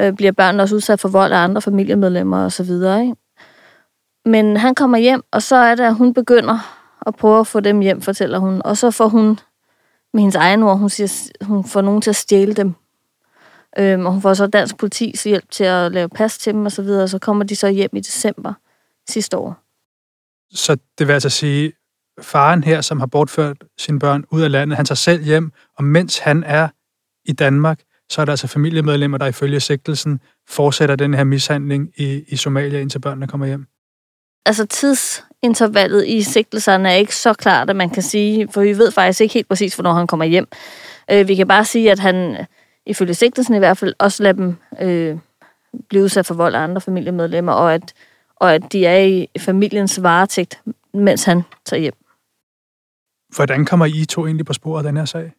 øh, 0.00 0.12
bliver 0.12 0.32
børnene 0.32 0.62
også 0.62 0.74
udsat 0.74 1.00
for 1.00 1.08
vold 1.08 1.32
af 1.32 1.38
andre 1.38 1.62
familiemedlemmer 1.62 2.44
og 2.44 2.52
så 2.52 2.62
videre. 2.62 3.02
Ikke? 3.02 3.16
Men 4.24 4.56
han 4.56 4.74
kommer 4.74 4.98
hjem, 4.98 5.22
og 5.32 5.42
så 5.42 5.56
er 5.56 5.74
det, 5.74 5.84
at 5.84 5.94
hun 5.94 6.14
begynder 6.14 6.58
at 7.06 7.14
prøve 7.14 7.40
at 7.40 7.46
få 7.46 7.60
dem 7.60 7.80
hjem, 7.80 8.00
fortæller 8.00 8.38
hun. 8.38 8.62
Og 8.64 8.76
så 8.76 8.90
får 8.90 9.08
hun, 9.08 9.38
med 10.12 10.20
hendes 10.20 10.36
egen 10.36 10.62
ord, 10.62 10.78
hun, 10.78 10.88
siger, 10.88 11.30
hun 11.44 11.64
får 11.64 11.80
nogen 11.80 12.02
til 12.02 12.10
at 12.10 12.16
stjæle 12.16 12.54
dem. 12.54 12.74
Øhm, 13.78 14.06
og 14.06 14.12
hun 14.12 14.22
får 14.22 14.34
så 14.34 14.46
dansk 14.46 14.76
politis 14.76 15.24
hjælp 15.24 15.50
til 15.50 15.64
at 15.64 15.92
lave 15.92 16.08
pas 16.08 16.38
til 16.38 16.52
dem 16.52 16.64
og 16.64 16.72
så 16.72 16.82
videre, 16.82 17.02
og 17.02 17.08
så 17.08 17.18
kommer 17.18 17.44
de 17.44 17.56
så 17.56 17.68
hjem 17.68 17.90
i 17.92 18.00
december 18.00 18.52
sidste 19.08 19.36
år. 19.36 19.56
Så 20.52 20.76
det 20.98 21.06
vil 21.06 21.12
altså 21.12 21.28
sige, 21.28 21.72
faren 22.20 22.64
her, 22.64 22.80
som 22.80 22.98
har 23.00 23.06
bortført 23.06 23.56
sine 23.78 23.98
børn 23.98 24.24
ud 24.30 24.42
af 24.42 24.50
landet, 24.50 24.76
han 24.76 24.86
tager 24.86 24.96
selv 24.96 25.24
hjem, 25.24 25.52
og 25.76 25.84
mens 25.84 26.18
han 26.18 26.44
er 26.44 26.68
i 27.24 27.32
Danmark, 27.32 27.80
så 28.10 28.20
er 28.20 28.24
der 28.24 28.32
altså 28.32 28.46
familiemedlemmer, 28.46 29.18
der 29.18 29.26
ifølge 29.26 29.60
sigtelsen 29.60 30.20
fortsætter 30.48 30.96
den 30.96 31.14
her 31.14 31.24
mishandling 31.24 31.90
i, 31.96 32.24
i 32.28 32.36
Somalia, 32.36 32.80
indtil 32.80 32.98
børnene 32.98 33.26
kommer 33.26 33.46
hjem. 33.46 33.66
Altså 34.46 34.66
tidsintervallet 34.66 36.06
i 36.06 36.22
sigtelserne 36.22 36.90
er 36.90 36.94
ikke 36.94 37.16
så 37.16 37.32
klart, 37.34 37.70
at 37.70 37.76
man 37.76 37.90
kan 37.90 38.02
sige, 38.02 38.48
for 38.52 38.60
vi 38.60 38.78
ved 38.78 38.92
faktisk 38.92 39.20
ikke 39.20 39.34
helt 39.34 39.48
præcis, 39.48 39.74
hvornår 39.74 39.92
han 39.92 40.06
kommer 40.06 40.24
hjem. 40.24 40.48
Øh, 41.10 41.28
vi 41.28 41.34
kan 41.34 41.48
bare 41.48 41.64
sige, 41.64 41.90
at 41.90 41.98
han 41.98 42.46
ifølge 42.86 43.14
sigtelsen 43.14 43.54
i 43.54 43.58
hvert 43.58 43.78
fald, 43.78 43.94
også 43.98 44.22
lade 44.22 44.36
dem 44.36 44.56
øh, 44.80 45.18
blive 45.88 46.04
udsat 46.04 46.26
for 46.26 46.34
vold 46.34 46.54
af 46.54 46.60
andre 46.60 46.80
familiemedlemmer, 46.80 47.52
og 47.52 47.74
at, 47.74 47.94
og 48.36 48.54
at 48.54 48.72
de 48.72 48.86
er 48.86 48.98
i 48.98 49.28
familiens 49.38 50.02
varetægt, 50.02 50.62
mens 50.94 51.24
han 51.24 51.42
tager 51.64 51.80
hjem. 51.80 51.94
Hvordan 53.36 53.64
kommer 53.64 53.86
I 53.86 54.04
to 54.04 54.26
egentlig 54.26 54.46
på 54.46 54.52
sporet 54.52 54.86
af 54.86 54.88
den 54.88 54.96
her 54.96 55.04
sag? 55.04 55.32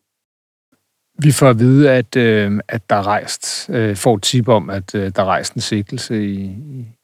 Vi 1.23 1.31
får 1.31 1.49
at 1.49 1.59
vide, 1.59 1.91
at, 1.91 2.15
øh, 2.15 2.59
at 2.67 2.89
der 2.89 2.95
er 2.95 3.07
rejst, 3.07 3.69
øh, 3.69 3.95
får 3.95 4.15
et 4.15 4.21
tip 4.21 4.47
om, 4.47 4.69
at 4.69 4.95
øh, 4.95 5.11
der 5.15 5.21
er 5.21 5.25
rejst 5.25 5.53
en 5.53 5.61
sigtelse 5.61 6.25
i, 6.25 6.55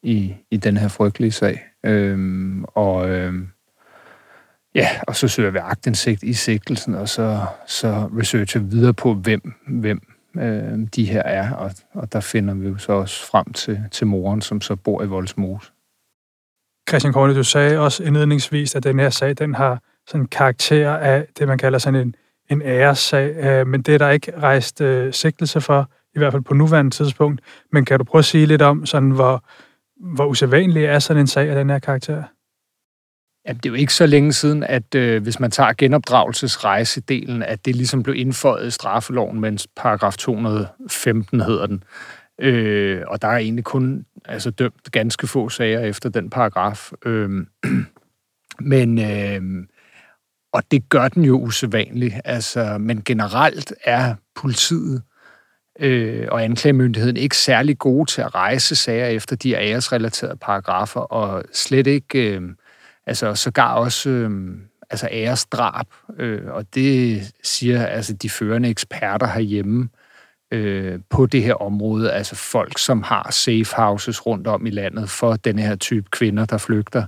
i, 0.04 0.36
i 0.52 0.58
den 0.58 0.78
her 0.78 0.88
frygtelige 0.88 1.32
sag. 1.32 1.66
Øh, 1.86 2.58
og, 2.64 3.10
øh, 3.10 3.34
ja, 4.76 4.88
og 5.08 5.16
så 5.16 5.28
søger 5.28 5.52
vi 5.52 5.58
agtindsigt 5.58 6.24
i 6.24 6.34
sigtelsen, 6.34 6.96
og 6.96 7.10
så, 7.10 7.46
så 7.68 8.10
researcher 8.20 8.62
vi 8.62 8.68
videre 8.70 8.94
på, 8.94 9.14
hvem, 9.14 9.54
hvem 9.68 10.02
øh, 10.40 10.80
de 10.96 11.06
her 11.06 11.22
er, 11.22 11.52
og, 11.54 11.72
og 11.94 12.14
der 12.14 12.20
finder 12.20 12.54
vi 12.54 12.68
jo 12.68 12.78
så 12.78 12.92
også 12.92 13.26
frem 13.26 13.54
til, 13.54 13.84
til 13.92 14.08
moren, 14.08 14.42
som 14.42 14.62
så 14.62 14.76
bor 14.76 15.04
i 15.04 15.08
Voldsmose. 15.08 15.72
Christian 16.90 17.14
Korte, 17.14 17.36
du 17.36 17.44
sagde 17.44 17.80
også 17.80 18.04
indledningsvis, 18.04 18.76
at 18.76 18.84
den 18.84 19.00
her 19.00 19.10
sag, 19.10 19.38
den 19.38 19.56
har 19.56 19.82
sådan 20.08 20.22
en 20.22 20.28
karakter 20.28 20.94
af 20.94 21.28
det, 21.40 21.48
man 21.48 21.58
kalder 21.58 21.80
sådan 21.80 22.00
en, 22.00 22.16
en 22.50 22.62
æressag, 22.62 23.36
øh, 23.36 23.68
men 23.68 23.82
det 23.82 23.94
er 23.94 23.98
der 23.98 24.10
ikke 24.10 24.40
rejst 24.40 24.82
øh, 24.82 25.14
sigtelse 25.14 25.62
for, 25.62 25.90
i 26.16 26.20
hvert 26.20 26.34
fald 26.34 26.44
på 26.44 26.54
nuværende 26.54 26.92
tidspunkt. 26.92 27.42
Men 27.72 27.86
kan 27.86 27.98
du 27.98 28.04
prøve 28.04 28.20
at 28.20 28.26
sige 28.26 28.46
lidt 28.46 28.62
om, 28.62 28.86
sådan, 28.86 29.12
hvor, 29.12 29.44
hvor 30.14 30.26
usædvanlig 30.26 30.86
er 30.86 31.00
sådan 31.00 31.22
en 31.22 31.28
sag 31.28 31.50
af 31.50 31.56
den 31.56 31.70
her 31.70 31.80
karakter? 31.80 32.24
Ja, 33.48 33.54
det 33.54 33.66
er 33.66 33.70
jo 33.70 33.76
ikke 33.76 33.94
så 33.94 34.06
længe 34.06 34.34
siden, 34.34 34.64
at 34.64 34.96
øh, 34.96 35.24
hvis 35.24 35.40
man 35.40 35.52
tager 35.52 35.74
genopdragelsesrejsedelen, 35.78 37.44
at 37.44 37.66
det 37.66 37.76
ligesom 37.76 38.04
blev 38.04 38.16
indføjet 38.16 38.68
i 38.68 38.72
straffeloven, 38.72 39.40
mens 39.40 39.68
paragraf 39.76 40.18
215 40.18 41.42
hedder 41.42 41.66
den. 41.66 41.84
Øh, 42.42 43.04
og 43.08 43.22
der 43.22 43.28
er 43.28 43.38
egentlig 43.38 43.64
kun 43.64 44.06
altså, 44.26 44.52
dømt 44.52 44.92
ganske 44.92 45.28
få 45.28 45.50
sager 45.50 45.80
efter 45.80 46.10
den 46.10 46.30
paragraf. 46.30 46.92
Øh, 47.06 47.30
men, 48.60 49.00
øh, 49.00 49.68
og 50.52 50.64
det 50.72 50.90
gør 50.90 51.08
den 51.08 51.26
jo 51.26 51.40
usædvanligt. 51.40 52.16
Altså, 52.26 52.78
men 52.78 53.02
generelt 53.06 53.74
er 53.84 54.16
politiet 54.36 55.02
øh, 55.80 56.28
og 56.32 56.44
anklagemyndigheden 56.44 57.18
ikke 57.18 57.38
særlig 57.38 57.78
gode 57.78 58.12
til 58.12 58.22
at 58.22 58.36
rejse 58.36 58.76
sager 58.76 59.08
efter 59.08 59.36
de 59.36 59.54
æresrelaterede 59.54 60.38
paragrafer, 60.42 61.00
og 61.00 61.44
slet 61.54 61.88
ikke, 61.88 62.36
øh, 62.36 62.42
altså 63.06 63.36
sågar 63.36 63.74
også 63.74 64.10
øh, 64.10 64.58
altså 64.90 65.10
æresdrab, 65.12 65.88
øh, 66.18 66.42
og 66.48 66.66
det 66.76 67.24
siger 67.44 67.86
altså 67.86 68.14
de 68.14 68.30
førende 68.30 68.70
eksperter 68.70 69.28
herhjemme 69.28 69.90
øh, 70.52 71.00
på 71.10 71.26
det 71.26 71.44
her 71.44 71.54
område, 71.54 72.12
altså 72.12 72.36
folk, 72.36 72.78
som 72.78 73.04
har 73.04 73.32
safe 73.32 73.76
houses 73.76 74.26
rundt 74.26 74.48
om 74.48 74.66
i 74.66 74.70
landet 74.70 75.10
for 75.10 75.36
denne 75.36 75.62
her 75.62 75.76
type 75.76 76.10
kvinder, 76.12 76.46
der 76.46 76.58
flygter, 76.58 77.04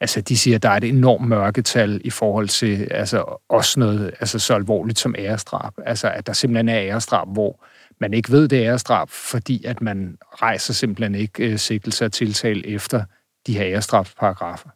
altså 0.00 0.20
de 0.20 0.38
siger, 0.38 0.56
at 0.56 0.62
der 0.62 0.68
er 0.68 0.76
et 0.76 0.84
enormt 0.84 1.28
mørketal 1.28 2.00
i 2.04 2.10
forhold 2.10 2.48
til 2.48 2.88
altså 2.90 3.38
også 3.48 3.80
noget 3.80 4.14
altså 4.20 4.38
så 4.38 4.54
alvorligt 4.54 4.98
som 4.98 5.14
æresdrab. 5.18 5.72
Altså 5.86 6.08
at 6.08 6.26
der 6.26 6.32
simpelthen 6.32 6.68
er 6.68 6.80
æresdrab, 6.80 7.28
hvor 7.28 7.64
man 8.00 8.14
ikke 8.14 8.32
ved, 8.32 8.48
det 8.48 8.58
er 8.58 8.70
æresdrab, 8.70 9.08
fordi 9.08 9.64
at 9.64 9.80
man 9.80 10.18
rejser 10.22 10.72
simpelthen 10.72 11.14
ikke 11.14 11.50
øh, 11.50 11.58
sigtelse 11.58 12.04
og 12.04 12.12
tiltale 12.12 12.66
efter 12.66 13.04
de 13.46 13.58
her 13.58 13.66
æresdrabsparagrafer. 13.66 14.68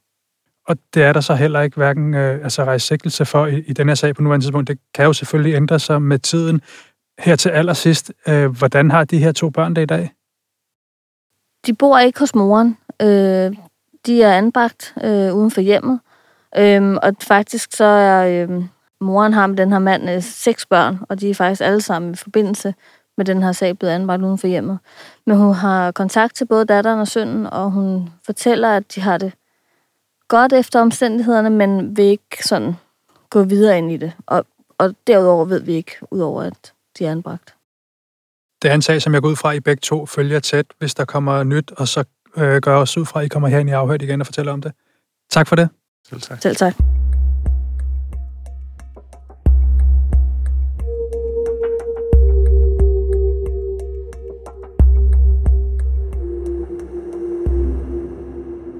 Og 0.68 0.76
det 0.94 1.02
er 1.02 1.12
der 1.12 1.20
så 1.20 1.34
heller 1.34 1.60
ikke 1.60 1.76
hverken 1.76 2.14
øh, 2.14 2.44
altså 2.44 2.64
rejse 2.64 2.86
sigtelse 2.86 3.24
for 3.24 3.46
i, 3.46 3.62
i 3.66 3.72
den 3.72 3.88
her 3.88 3.94
sag 3.94 4.14
på 4.14 4.22
nuværende 4.22 4.44
tidspunkt. 4.44 4.68
Det 4.68 4.78
kan 4.94 5.04
jo 5.04 5.12
selvfølgelig 5.12 5.54
ændre 5.54 5.78
sig 5.78 6.02
med 6.02 6.18
tiden. 6.18 6.60
Her 7.18 7.36
til 7.36 7.48
allersidst, 7.48 8.12
øh, 8.28 8.58
hvordan 8.58 8.90
har 8.90 9.04
de 9.04 9.18
her 9.18 9.32
to 9.32 9.50
børn 9.50 9.74
det 9.74 9.82
i 9.82 9.86
dag? 9.86 10.10
De 11.66 11.74
bor 11.74 11.98
ikke 11.98 12.20
hos 12.20 12.34
moren. 12.34 12.78
Øh, 13.02 13.56
de 14.08 14.22
er 14.22 14.32
anbragt 14.32 14.94
øh, 15.04 15.34
uden 15.34 15.50
for 15.50 15.60
hjemmet. 15.60 16.00
Øhm, 16.56 16.96
og 17.02 17.12
faktisk 17.22 17.72
så 17.72 17.84
er 17.84 18.44
øh, 18.48 18.64
moren 19.00 19.32
har 19.32 19.46
med 19.46 19.56
den 19.56 19.72
her 19.72 19.78
mand 19.78 20.10
øh, 20.10 20.22
seks 20.22 20.66
børn, 20.66 20.98
og 21.08 21.20
de 21.20 21.30
er 21.30 21.34
faktisk 21.34 21.60
alle 21.60 21.80
sammen 21.80 22.12
i 22.12 22.16
forbindelse 22.16 22.74
med 23.16 23.24
den 23.24 23.42
her 23.42 23.52
sag 23.52 23.78
blevet 23.78 23.92
anbragt 23.92 24.22
uden 24.22 24.38
for 24.38 24.46
hjemmet. 24.46 24.78
Men 25.26 25.36
hun 25.36 25.54
har 25.54 25.90
kontakt 25.92 26.34
til 26.36 26.44
både 26.44 26.64
datteren 26.64 27.00
og 27.00 27.08
sønnen, 27.08 27.46
og 27.46 27.70
hun 27.70 28.10
fortæller, 28.26 28.76
at 28.76 28.94
de 28.94 29.00
har 29.00 29.18
det 29.18 29.32
godt 30.28 30.52
efter 30.52 30.80
omstændighederne, 30.80 31.50
men 31.50 31.96
vil 31.96 32.04
ikke 32.04 32.44
sådan 32.44 32.74
gå 33.30 33.42
videre 33.42 33.78
ind 33.78 33.92
i 33.92 33.96
det. 33.96 34.12
Og, 34.26 34.44
og 34.78 34.94
derudover 35.06 35.44
ved 35.44 35.60
vi 35.60 35.72
ikke, 35.72 35.92
udover 36.10 36.42
at 36.42 36.72
de 36.98 37.06
er 37.06 37.10
anbragt. 37.10 37.54
Det 38.62 38.70
er 38.70 38.74
en 38.74 38.82
sag, 38.82 39.02
som 39.02 39.14
jeg 39.14 39.22
går 39.22 39.28
ud 39.28 39.36
fra, 39.36 39.50
at 39.50 39.56
I 39.56 39.60
begge 39.60 39.80
to 39.80 40.06
følger 40.06 40.40
tæt, 40.40 40.66
hvis 40.78 40.94
der 40.94 41.04
kommer 41.04 41.42
nyt, 41.42 41.72
og 41.76 41.88
så 41.88 42.04
øh, 42.36 42.60
gør 42.60 42.76
os 42.76 42.96
ud 42.96 43.04
fra, 43.04 43.20
at 43.20 43.26
I 43.26 43.28
kommer 43.28 43.48
herind 43.48 43.68
i 43.70 43.72
afhørt 43.72 44.02
igen 44.02 44.20
og 44.20 44.26
fortæller 44.26 44.52
om 44.52 44.62
det. 44.62 44.72
Tak 45.30 45.46
for 45.46 45.56
det. 45.56 45.68
Selv 46.08 46.20
tak. 46.20 46.42
Selv 46.42 46.56
tak. 46.56 46.74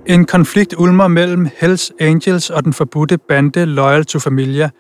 En 0.07 0.25
konflikt 0.25 0.75
ulmer 0.79 1.09
mellem 1.09 1.49
Hells 1.57 1.93
Angels 2.01 2.51
og 2.51 2.65
den 2.65 2.73
forbudte 2.73 3.19
bande 3.19 3.65
Loyal 3.65 4.05
to 4.05 4.19
Familia. 4.19 4.71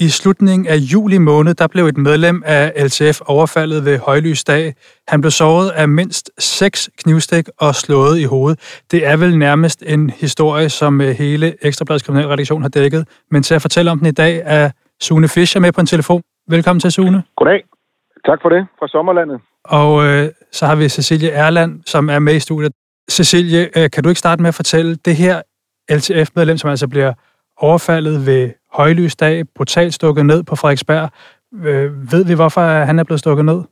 I 0.00 0.08
slutningen 0.08 0.66
af 0.66 0.76
juli 0.76 1.18
måned, 1.18 1.54
der 1.54 1.66
blev 1.66 1.86
et 1.86 1.96
medlem 1.96 2.42
af 2.46 2.72
LTF 2.86 3.20
overfaldet 3.26 3.84
ved 3.84 3.98
højlysdag. 3.98 4.74
Han 5.08 5.20
blev 5.20 5.30
såret 5.30 5.70
af 5.70 5.88
mindst 5.88 6.30
seks 6.38 6.90
knivstik 6.98 7.48
og 7.60 7.74
slået 7.74 8.18
i 8.18 8.24
hovedet. 8.24 8.84
Det 8.90 9.06
er 9.06 9.16
vel 9.16 9.38
nærmest 9.38 9.82
en 9.86 10.10
historie, 10.10 10.68
som 10.68 11.00
øh, 11.00 11.08
hele 11.08 11.66
Ekstrabladets 11.66 12.04
kriminalredaktion 12.04 12.62
har 12.62 12.68
dækket. 12.68 13.08
Men 13.30 13.42
til 13.42 13.54
at 13.54 13.62
fortælle 13.62 13.90
om 13.90 13.98
den 13.98 14.06
i 14.06 14.10
dag 14.10 14.42
er 14.44 14.70
Sune 15.00 15.28
Fischer 15.28 15.60
med 15.60 15.72
på 15.72 15.80
en 15.80 15.86
telefon. 15.86 16.22
Velkommen 16.48 16.80
til, 16.80 16.92
Sune. 16.92 17.22
Goddag. 17.36 17.64
Tak 18.26 18.38
for 18.42 18.48
det 18.48 18.66
fra 18.78 18.88
Sommerlandet. 18.88 19.40
Og 19.64 20.04
øh, 20.06 20.28
så 20.52 20.66
har 20.66 20.76
vi 20.76 20.88
Cecilie 20.88 21.30
Erland, 21.30 21.82
som 21.86 22.10
er 22.10 22.18
med 22.18 22.34
i 22.34 22.40
studiet. 22.40 22.72
Cecilie, 23.10 23.78
øh, 23.78 23.90
kan 23.90 24.02
du 24.02 24.08
ikke 24.08 24.18
starte 24.18 24.42
med 24.42 24.48
at 24.48 24.54
fortælle 24.54 24.96
det 24.96 25.16
her 25.16 25.42
LTF-medlem, 25.90 26.58
som 26.58 26.70
altså 26.70 26.88
bliver 26.88 27.12
overfaldet 27.56 28.26
ved 28.26 28.50
højlysdag, 28.76 29.48
brutalt 29.54 29.94
stukket 29.94 30.26
ned 30.26 30.42
på 30.42 30.56
Frederiksberg. 30.56 31.10
Øh, 31.54 32.12
ved 32.12 32.24
vi, 32.24 32.34
hvorfor 32.34 32.60
han 32.60 32.98
er 32.98 33.04
blevet 33.04 33.20
stukket 33.20 33.44
ned? 33.44 33.62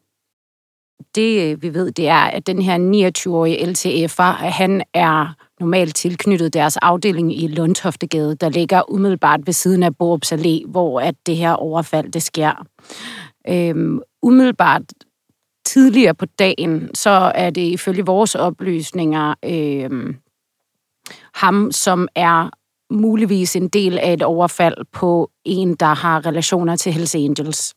Det 1.15 1.53
øh, 1.53 1.63
vi 1.63 1.75
ved, 1.75 1.93
det 1.93 2.09
er, 2.09 2.25
at 2.25 2.47
den 2.47 2.63
her 2.63 2.79
29-årige 2.79 3.59
LTF'er, 3.59 4.47
han 4.47 4.83
er 4.95 5.35
normalt 5.61 5.97
tilknyttet 5.97 6.55
deres 6.55 6.77
afdeling 6.77 7.43
i 7.43 7.47
Lundtoftegade, 7.47 8.35
der 8.35 8.49
ligger 8.49 8.91
umiddelbart 8.91 9.41
ved 9.47 9.53
siden 9.53 9.83
af 9.83 9.97
Borups 9.97 10.33
Allé, 10.33 10.67
hvor 10.67 11.01
at 11.01 11.15
det 11.27 11.37
her 11.37 11.53
overfald 11.53 12.13
det 12.13 12.23
sker. 12.23 12.67
Øhm, 13.49 14.01
umiddelbart 14.23 14.83
tidligere 15.65 16.15
på 16.15 16.27
dagen, 16.27 16.95
så 16.95 17.33
er 17.35 17.51
det 17.51 17.63
ifølge 17.63 18.07
vores 18.07 18.35
oplysninger 18.35 19.35
øhm, 19.45 20.17
ham, 21.35 21.73
som 21.73 22.09
er 22.15 22.51
muligvis 22.91 23.57
en 23.57 23.69
del 23.69 23.99
af 23.99 24.12
et 24.12 24.23
overfald 24.23 24.75
på 24.93 25.31
en, 25.45 25.75
der 25.75 25.95
har 25.95 26.26
relationer 26.26 26.76
til 26.76 26.93
Hells 26.93 27.14
Angels. 27.14 27.75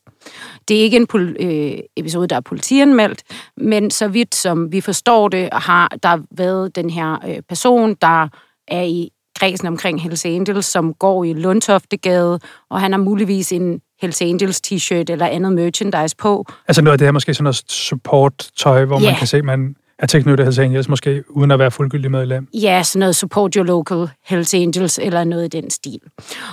Det 0.68 0.76
er 0.78 0.80
ikke 0.82 0.96
en 0.96 1.36
øh, 1.40 1.78
episode, 1.96 2.28
der 2.28 2.36
er 2.36 2.40
politianmeldt, 2.40 3.22
men 3.56 3.90
så 3.90 4.08
vidt 4.08 4.34
som 4.34 4.72
vi 4.72 4.80
forstår 4.80 5.28
det, 5.28 5.48
har 5.52 5.88
der 6.02 6.18
været 6.30 6.76
den 6.76 6.90
her 6.90 7.16
øh, 7.28 7.36
person, 7.48 7.94
der 7.94 8.28
er 8.68 8.82
i 8.82 9.10
kredsen 9.40 9.68
omkring 9.68 10.02
Hells 10.02 10.24
Angels, 10.24 10.66
som 10.66 10.94
går 10.94 11.24
i 11.24 11.32
Lundtoftegade, 11.32 12.40
og 12.70 12.80
han 12.80 12.92
har 12.92 12.98
muligvis 12.98 13.52
en 13.52 13.80
Hells 14.00 14.22
Angels 14.22 14.60
t-shirt 14.66 15.04
eller 15.08 15.26
andet 15.26 15.52
merchandise 15.52 16.16
på. 16.16 16.44
Altså 16.68 16.82
noget 16.82 16.92
af 16.92 16.98
det 16.98 17.06
her 17.06 17.12
måske 17.12 17.34
sådan 17.34 17.44
noget 17.44 17.62
support-tøj, 17.68 18.84
hvor 18.84 19.00
Ja. 19.00 19.06
man 19.06 19.14
kan 19.18 19.26
se, 19.26 19.42
man 19.42 19.74
er 19.98 20.06
tilknyttet 20.06 20.46
Hells 20.46 20.58
Angels, 20.58 20.88
måske 20.88 21.24
uden 21.28 21.50
at 21.50 21.58
være 21.58 21.70
fuldgyldig 21.70 22.10
medlem. 22.10 22.48
Ja, 22.54 22.82
sådan 22.82 23.00
noget 23.00 23.16
support 23.16 23.54
your 23.54 23.64
local 23.64 24.08
Hells 24.26 24.54
Angels 24.54 24.98
eller 24.98 25.24
noget 25.24 25.44
i 25.54 25.60
den 25.60 25.70
stil. 25.70 26.00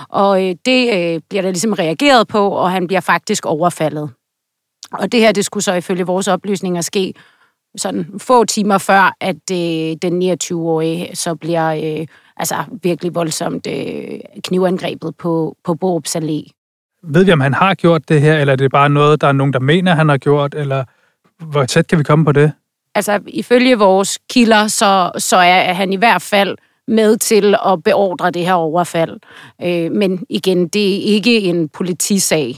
Og 0.08 0.48
øh, 0.48 0.54
det 0.66 0.88
øh, 0.94 1.20
bliver 1.28 1.42
der 1.42 1.50
ligesom 1.50 1.72
reageret 1.72 2.28
på, 2.28 2.48
og 2.48 2.70
han 2.70 2.86
bliver 2.86 3.00
faktisk 3.00 3.46
overfaldet. 3.46 4.10
Og 4.92 5.12
det 5.12 5.20
her, 5.20 5.32
det 5.32 5.44
skulle 5.44 5.64
så 5.64 5.74
ifølge 5.74 6.06
vores 6.06 6.28
oplysninger 6.28 6.80
ske 6.80 7.14
sådan 7.76 8.06
få 8.18 8.44
timer 8.44 8.78
før, 8.78 9.16
at 9.20 9.50
øh, 9.52 9.96
den 10.02 10.32
29-årige 10.32 11.16
så 11.16 11.34
bliver 11.34 12.00
øh, 12.00 12.06
altså 12.36 12.54
virkelig 12.82 13.14
voldsomt 13.14 13.66
øh, 13.66 14.20
knivangrebet 14.44 15.16
på, 15.16 15.56
på 15.64 15.74
Borups 15.74 16.16
Allé. 16.16 16.52
Ved 17.02 17.24
vi, 17.24 17.32
om 17.32 17.40
han 17.40 17.54
har 17.54 17.74
gjort 17.74 18.08
det 18.08 18.20
her, 18.20 18.38
eller 18.38 18.52
er 18.52 18.56
det 18.56 18.70
bare 18.70 18.90
noget, 18.90 19.20
der 19.20 19.28
er 19.28 19.32
nogen, 19.32 19.52
der 19.52 19.60
mener, 19.60 19.94
han 19.94 20.08
har 20.08 20.16
gjort, 20.16 20.54
eller 20.54 20.84
hvor 21.44 21.64
tæt 21.64 21.86
kan 21.86 21.98
vi 21.98 22.04
komme 22.04 22.24
på 22.24 22.32
det? 22.32 22.52
Altså 22.96 23.20
ifølge 23.26 23.78
vores 23.78 24.18
kilder, 24.30 24.66
så, 24.66 25.10
så 25.18 25.36
er 25.36 25.72
han 25.72 25.92
i 25.92 25.96
hvert 25.96 26.22
fald 26.22 26.56
med 26.88 27.16
til 27.16 27.54
at 27.66 27.82
beordre 27.82 28.30
det 28.30 28.46
her 28.46 28.54
overfald. 28.54 29.20
Øh, 29.62 29.92
men 29.92 30.26
igen, 30.28 30.68
det 30.68 30.96
er 30.96 31.14
ikke 31.14 31.40
en 31.40 31.68
politisag. 31.68 32.56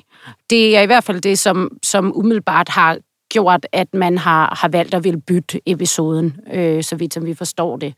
Det 0.50 0.76
er 0.76 0.82
i 0.82 0.86
hvert 0.86 1.04
fald 1.04 1.20
det, 1.20 1.38
som, 1.38 1.78
som 1.82 2.12
umiddelbart 2.16 2.68
har 2.68 2.98
gjort, 3.28 3.66
at 3.72 3.94
man 3.94 4.18
har, 4.18 4.56
har 4.60 4.68
valgt 4.68 4.94
at 4.94 5.04
ville 5.04 5.20
bytte 5.20 5.60
episoden, 5.66 6.36
øh, 6.52 6.82
så 6.82 6.96
vidt 6.96 7.14
som 7.14 7.26
vi 7.26 7.34
forstår 7.34 7.76
det. 7.76 7.94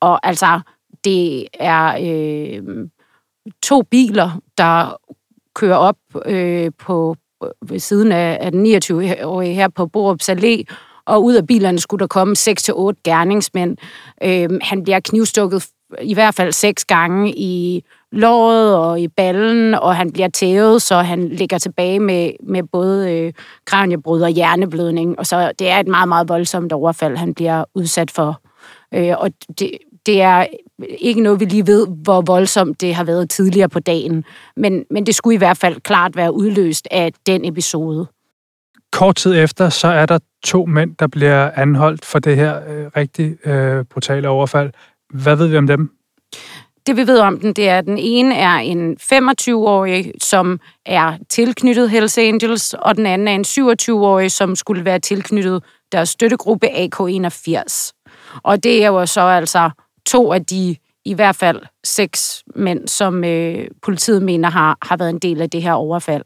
Og 0.00 0.26
altså, 0.26 0.60
det 1.04 1.46
er 1.54 1.98
øh, 2.02 2.88
to 3.62 3.82
biler, 3.82 4.40
der 4.58 4.96
kører 5.54 5.76
op 5.76 5.96
øh, 6.26 6.70
på 6.78 7.16
øh, 7.44 7.70
ved 7.70 7.78
siden 7.78 8.12
af, 8.12 8.38
af 8.40 8.52
den 8.52 8.66
29-årige 8.66 9.54
her 9.54 9.68
på 9.68 9.86
Borups 9.86 10.28
Allé, 10.28 10.62
og 11.06 11.24
ud 11.24 11.34
af 11.34 11.46
bilerne 11.46 11.78
skulle 11.78 12.00
der 12.00 12.06
komme 12.06 12.34
6-8 12.38 13.00
gerningsmænd. 13.04 13.76
Øh, 14.22 14.48
han 14.62 14.82
bliver 14.82 15.00
knivstukket 15.00 15.66
i 16.02 16.14
hvert 16.14 16.34
fald 16.34 16.52
seks 16.52 16.84
gange 16.84 17.32
i 17.36 17.84
låret 18.12 18.76
og 18.76 19.00
i 19.00 19.08
ballen, 19.08 19.74
og 19.74 19.96
han 19.96 20.12
bliver 20.12 20.28
tævet, 20.28 20.82
så 20.82 20.96
han 20.96 21.28
ligger 21.28 21.58
tilbage 21.58 22.00
med, 22.00 22.30
med 22.42 22.62
både 22.72 23.12
øh, 23.12 23.32
kranjebrud 23.64 24.20
og 24.20 24.30
hjerneblødning. 24.30 25.18
Og 25.18 25.26
så 25.26 25.52
det 25.58 25.68
er 25.68 25.80
et 25.80 25.88
meget, 25.88 26.08
meget 26.08 26.28
voldsomt 26.28 26.72
overfald, 26.72 27.16
han 27.16 27.34
bliver 27.34 27.64
udsat 27.74 28.10
for. 28.10 28.40
Øh, 28.94 29.14
og 29.18 29.30
det, 29.58 29.70
det 30.06 30.22
er 30.22 30.46
ikke 30.98 31.20
noget, 31.20 31.40
vi 31.40 31.44
lige 31.44 31.66
ved, 31.66 31.86
hvor 31.88 32.20
voldsomt 32.20 32.80
det 32.80 32.94
har 32.94 33.04
været 33.04 33.30
tidligere 33.30 33.68
på 33.68 33.80
dagen. 33.80 34.24
Men, 34.56 34.84
men 34.90 35.06
det 35.06 35.14
skulle 35.14 35.34
i 35.34 35.38
hvert 35.38 35.56
fald 35.56 35.80
klart 35.80 36.16
være 36.16 36.34
udløst 36.34 36.88
af 36.90 37.12
den 37.26 37.44
episode. 37.44 38.06
Kort 38.94 39.16
tid 39.16 39.34
efter, 39.34 39.68
så 39.68 39.88
er 39.88 40.06
der 40.06 40.18
to 40.44 40.66
mænd, 40.66 40.96
der 40.96 41.06
bliver 41.06 41.50
anholdt 41.56 42.04
for 42.04 42.18
det 42.18 42.36
her 42.36 42.56
øh, 42.68 42.86
rigtig 42.96 43.46
øh, 43.46 43.84
brutale 43.84 44.28
overfald. 44.28 44.72
Hvad 45.10 45.36
ved 45.36 45.46
vi 45.46 45.56
om 45.56 45.66
dem? 45.66 45.90
Det 46.86 46.96
vi 46.96 47.06
ved 47.06 47.18
om 47.18 47.40
den, 47.40 47.52
det 47.52 47.68
er, 47.68 47.78
at 47.78 47.84
den 47.84 47.98
ene 47.98 48.34
er 48.34 48.54
en 48.54 48.96
25-årig, 49.02 50.12
som 50.20 50.60
er 50.86 51.16
tilknyttet 51.28 51.90
Hells 51.90 52.18
Angels, 52.18 52.74
og 52.74 52.96
den 52.96 53.06
anden 53.06 53.28
er 53.28 53.34
en 53.34 53.44
27-årig, 53.44 54.30
som 54.30 54.56
skulle 54.56 54.84
være 54.84 54.98
tilknyttet 54.98 55.62
deres 55.92 56.08
støttegruppe 56.08 56.66
AK81. 56.66 57.92
Og 58.42 58.64
det 58.64 58.84
er 58.84 58.88
jo 58.88 59.06
så 59.06 59.20
altså 59.20 59.70
to 60.06 60.32
af 60.32 60.46
de 60.46 60.76
i 61.04 61.14
hvert 61.14 61.36
fald 61.36 61.60
seks 61.84 62.44
mænd, 62.54 62.88
som 62.88 63.24
øh, 63.24 63.66
politiet 63.82 64.22
mener 64.22 64.50
har, 64.50 64.78
har 64.82 64.96
været 64.96 65.10
en 65.10 65.18
del 65.18 65.42
af 65.42 65.50
det 65.50 65.62
her 65.62 65.72
overfald. 65.72 66.22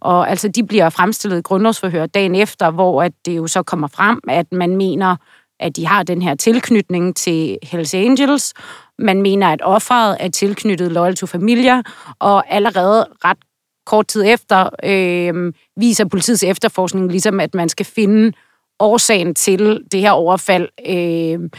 Og 0.00 0.30
altså, 0.30 0.48
de 0.48 0.66
bliver 0.66 0.90
fremstillet 0.90 1.38
i 1.38 1.42
grundlovsforhør 1.42 2.06
dagen 2.06 2.34
efter, 2.34 2.70
hvor 2.70 3.02
at 3.02 3.12
det 3.26 3.36
jo 3.36 3.46
så 3.46 3.62
kommer 3.62 3.88
frem, 3.88 4.20
at 4.28 4.46
man 4.52 4.76
mener, 4.76 5.16
at 5.60 5.76
de 5.76 5.86
har 5.86 6.02
den 6.02 6.22
her 6.22 6.34
tilknytning 6.34 7.16
til 7.16 7.58
Hells 7.62 7.94
Angels. 7.94 8.54
Man 8.98 9.22
mener, 9.22 9.48
at 9.48 9.62
offeret 9.62 10.16
er 10.20 10.28
tilknyttet 10.28 10.92
Loyal 10.92 11.16
to 11.16 11.26
Familia, 11.26 11.82
og 12.18 12.54
allerede 12.54 13.06
ret 13.24 13.38
kort 13.86 14.06
tid 14.06 14.24
efter 14.26 14.70
øh, 14.84 15.52
viser 15.76 16.04
politiets 16.04 16.44
efterforskning 16.44 17.10
ligesom, 17.10 17.40
at 17.40 17.54
man 17.54 17.68
skal 17.68 17.86
finde 17.86 18.32
årsagen 18.78 19.34
til 19.34 19.84
det 19.92 20.00
her 20.00 20.10
overfald 20.10 20.68
øh, 20.88 21.50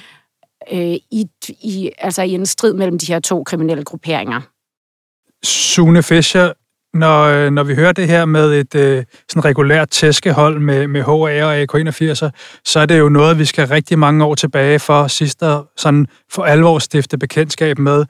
øh, 0.71 0.95
i, 1.12 1.27
i, 1.50 1.91
altså 1.97 2.21
i 2.21 2.31
en 2.31 2.45
strid 2.45 2.74
mellem 2.74 3.00
de 3.00 3.05
her 3.05 3.19
to 3.19 3.43
kriminelle 3.43 3.83
grupperinger. 3.83 4.41
Sune 5.43 6.03
Fischer, 6.03 6.53
når, 6.93 7.24
øh, 7.24 7.51
når 7.51 7.63
vi 7.63 7.75
hører 7.75 7.91
det 7.91 8.07
her 8.07 8.25
med 8.25 8.53
et 8.53 8.75
øh, 8.75 9.03
sådan 9.29 9.45
regulært 9.45 9.89
tæskehold 9.89 10.59
med, 10.59 10.88
med 10.88 11.01
HA 11.01 11.45
og 11.45 11.62
AK81, 11.62 12.29
så 12.65 12.79
er 12.79 12.86
det 12.86 13.00
jo 13.00 13.09
noget, 13.09 13.39
vi 13.39 13.45
skal 13.45 13.67
rigtig 13.67 14.00
mange 14.00 14.25
år 14.25 14.36
tilbage 14.36 14.79
for 14.79 15.07
sidst 15.07 15.43
at 15.43 15.62
sådan 15.77 16.07
for 16.31 16.43
alvor 16.43 16.79
stifte 16.79 17.17
bekendtskab 17.17 17.77
med. 17.79 18.05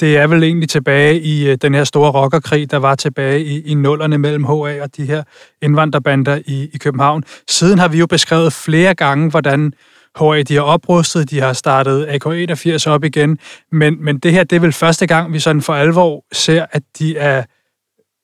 Det 0.00 0.16
er 0.16 0.26
vel 0.26 0.42
egentlig 0.42 0.68
tilbage 0.68 1.20
i 1.20 1.48
øh, 1.50 1.58
den 1.62 1.74
her 1.74 1.84
store 1.84 2.10
rockerkrig, 2.10 2.70
der 2.70 2.76
var 2.76 2.94
tilbage 2.94 3.44
i, 3.44 3.60
i 3.60 3.74
nullerne 3.74 4.18
mellem 4.18 4.44
HA 4.44 4.82
og 4.82 4.96
de 4.96 5.06
her 5.06 5.22
indvandrerbander 5.62 6.38
i, 6.46 6.68
i 6.72 6.78
København. 6.78 7.24
Siden 7.48 7.78
har 7.78 7.88
vi 7.88 7.98
jo 7.98 8.06
beskrevet 8.06 8.52
flere 8.52 8.94
gange, 8.94 9.30
hvordan 9.30 9.72
HA 10.18 10.42
de 10.42 10.54
har 10.54 10.66
oprustet, 10.74 11.30
de 11.30 11.40
har 11.40 11.52
startet 11.52 12.06
AK81 12.06 12.90
op 12.94 13.04
igen, 13.04 13.38
men, 13.72 14.04
men 14.04 14.18
det 14.18 14.32
her 14.32 14.44
det 14.44 14.56
er 14.56 14.60
vel 14.60 14.72
første 14.72 15.06
gang, 15.06 15.32
vi 15.32 15.38
sådan 15.38 15.62
for 15.62 15.72
alvor 15.72 16.24
ser, 16.32 16.66
at 16.70 16.82
de 16.98 17.18
er 17.18 17.44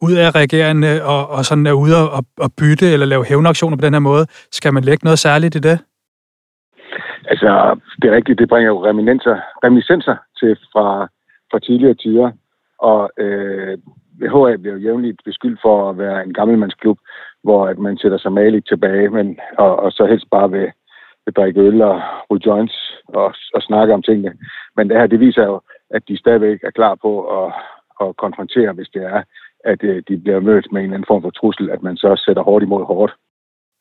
ud 0.02 0.14
af 0.25 0.30
regerende 0.35 1.04
og, 1.04 1.28
og 1.28 1.44
sådan 1.44 1.66
er 1.66 1.73
ude 1.73 2.11
og, 2.16 2.25
og 2.38 2.50
bytte 2.59 2.87
eller 2.92 3.06
lave 3.06 3.25
hævnaktioner 3.25 3.76
på 3.76 3.85
den 3.87 3.94
her 3.94 4.00
måde. 4.00 4.26
Skal 4.52 4.75
man 4.75 4.85
lægge 4.85 5.04
noget 5.04 5.18
særligt 5.18 5.54
i 5.54 5.59
det? 5.59 5.78
Altså, 7.25 7.80
det 8.02 8.11
er 8.11 8.16
rigtigt, 8.16 8.38
det 8.38 8.49
bringer 8.49 8.68
jo 8.68 8.85
reminiscenser 9.64 10.16
til 10.40 10.56
fra 10.73 11.09
fra 11.50 11.59
tidligere 11.59 11.94
tider. 11.94 12.30
Og 12.78 13.11
øh, 13.18 13.78
HA 14.35 14.56
bliver 14.56 14.76
jo 14.76 14.85
jævnligt 14.87 15.20
beskyldt 15.25 15.61
for 15.62 15.90
at 15.90 15.99
være 15.99 16.25
en 16.25 16.35
gammelmandsklub, 16.35 16.99
hvor 17.42 17.66
at 17.66 17.78
man 17.78 17.99
sætter 17.99 18.18
sig 18.18 18.32
maligt 18.32 18.68
tilbage, 18.68 19.09
men, 19.09 19.38
og, 19.59 19.76
og 19.76 19.92
så 19.92 20.06
helst 20.06 20.30
bare 20.30 20.50
vil, 20.50 20.68
vil 21.30 21.38
drikke 21.42 21.60
øl 21.60 21.82
og 21.82 21.96
ryge 22.30 22.46
joints 22.46 22.76
og, 23.08 23.34
og 23.54 23.62
snakke 23.62 23.94
om 23.94 24.02
tingene. 24.02 24.32
Men 24.76 24.88
det 24.88 24.96
her, 24.96 25.06
det 25.06 25.20
viser 25.20 25.44
jo, 25.50 25.60
at 25.90 26.02
de 26.08 26.18
stadigvæk 26.18 26.58
er 26.62 26.70
klar 26.78 26.94
på 27.04 27.12
at, 27.38 27.52
at 28.02 28.16
konfrontere, 28.16 28.72
hvis 28.72 28.90
det 28.94 29.02
er, 29.02 29.22
at 29.64 29.80
øh, 29.82 30.02
de 30.08 30.16
bliver 30.16 30.40
mødt 30.40 30.66
med 30.72 30.80
en 30.80 30.84
eller 30.84 30.96
anden 30.96 31.10
form 31.10 31.22
for 31.22 31.30
trussel, 31.30 31.70
at 31.70 31.82
man 31.82 31.96
så 31.96 32.22
sætter 32.25 32.42
hårdt 32.42 32.64
imod 32.64 32.84
hårdt. 32.84 33.12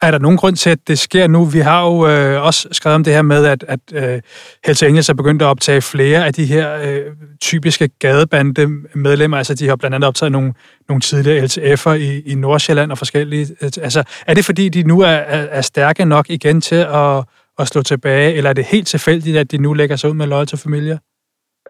Er 0.01 0.11
der 0.11 0.19
nogen 0.19 0.37
grund 0.37 0.55
til, 0.55 0.69
at 0.69 0.87
det 0.87 0.99
sker 0.99 1.27
nu? 1.27 1.45
Vi 1.45 1.59
har 1.59 1.85
jo 1.89 2.07
øh, 2.07 2.45
også 2.45 2.67
skrevet 2.71 2.95
om 2.95 3.03
det 3.03 3.13
her 3.13 3.21
med, 3.21 3.45
at, 3.45 3.65
at 3.67 3.79
øh, 3.93 4.21
Hells 4.65 4.83
Angels 4.83 5.09
er 5.09 5.13
begyndt 5.13 5.41
at 5.41 5.45
optage 5.45 5.81
flere 5.81 6.25
af 6.25 6.33
de 6.33 6.45
her 6.45 6.67
øh, 6.75 7.05
typiske 7.41 7.89
gadebande 7.99 8.67
medlemmer. 8.95 9.37
Altså, 9.37 9.55
de 9.55 9.67
har 9.67 9.75
blandt 9.75 9.95
andet 9.95 10.07
optaget 10.07 10.31
nogle, 10.31 10.53
nogle 10.89 11.01
tidligere 11.01 11.43
LTF'er 11.43 11.91
i, 11.91 12.21
i 12.31 12.35
Nordsjælland 12.35 12.91
og 12.91 12.97
forskellige. 12.97 13.47
Øh, 13.61 13.71
altså, 13.81 14.03
er 14.27 14.33
det 14.33 14.45
fordi, 14.45 14.69
de 14.69 14.83
nu 14.83 15.01
er, 15.01 15.07
er, 15.07 15.47
er 15.51 15.61
stærke 15.61 16.05
nok 16.05 16.29
igen 16.29 16.61
til 16.61 16.75
at, 16.75 17.23
at 17.59 17.67
slå 17.67 17.81
tilbage, 17.81 18.33
eller 18.37 18.49
er 18.49 18.53
det 18.53 18.65
helt 18.65 18.87
tilfældigt, 18.87 19.37
at 19.37 19.51
de 19.51 19.57
nu 19.57 19.73
lægger 19.73 19.95
sig 19.95 20.09
ud 20.09 20.15
med 20.15 20.27
Loyal 20.27 20.45
til 20.45 20.59
Familia? 20.65 20.97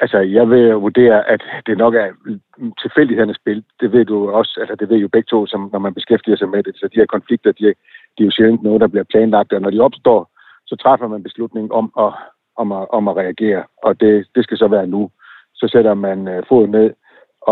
Altså, 0.01 0.19
jeg 0.19 0.49
vil 0.49 0.73
vurdere, 0.73 1.29
at 1.29 1.41
det 1.65 1.77
nok 1.77 1.93
er 1.95 2.07
tilfældighedernes 2.81 3.37
spil. 3.41 3.63
Det 3.79 3.91
ved 3.91 4.05
du 4.05 4.29
også, 4.29 4.57
altså 4.61 4.75
det 4.75 4.89
ved 4.89 4.97
jo 4.97 5.07
begge 5.07 5.27
to, 5.29 5.45
som, 5.47 5.69
når 5.73 5.79
man 5.79 5.93
beskæftiger 5.93 6.37
sig 6.37 6.49
med 6.49 6.63
det. 6.63 6.73
Så 6.75 6.87
de 6.87 6.99
her 6.99 7.05
konflikter, 7.05 7.51
de, 7.51 7.63
de 8.15 8.19
er 8.23 8.25
jo 8.29 8.31
sjældent 8.31 8.63
noget, 8.63 8.81
der 8.81 8.87
bliver 8.87 9.03
planlagt, 9.03 9.53
og 9.53 9.61
når 9.61 9.69
de 9.69 9.79
opstår, 9.79 10.31
så 10.67 10.75
træffer 10.75 11.07
man 11.07 11.23
beslutningen 11.23 11.71
om 11.71 11.91
at, 12.05 12.11
om 12.61 12.71
at, 12.71 12.87
om 12.97 13.07
at 13.07 13.17
reagere, 13.17 13.63
og 13.83 13.99
det, 14.01 14.27
det 14.35 14.43
skal 14.43 14.57
så 14.57 14.67
være 14.67 14.87
nu. 14.87 15.11
Så 15.55 15.67
sætter 15.71 15.93
man 15.93 16.27
øh, 16.27 16.43
foden 16.49 16.71
ned 16.71 16.89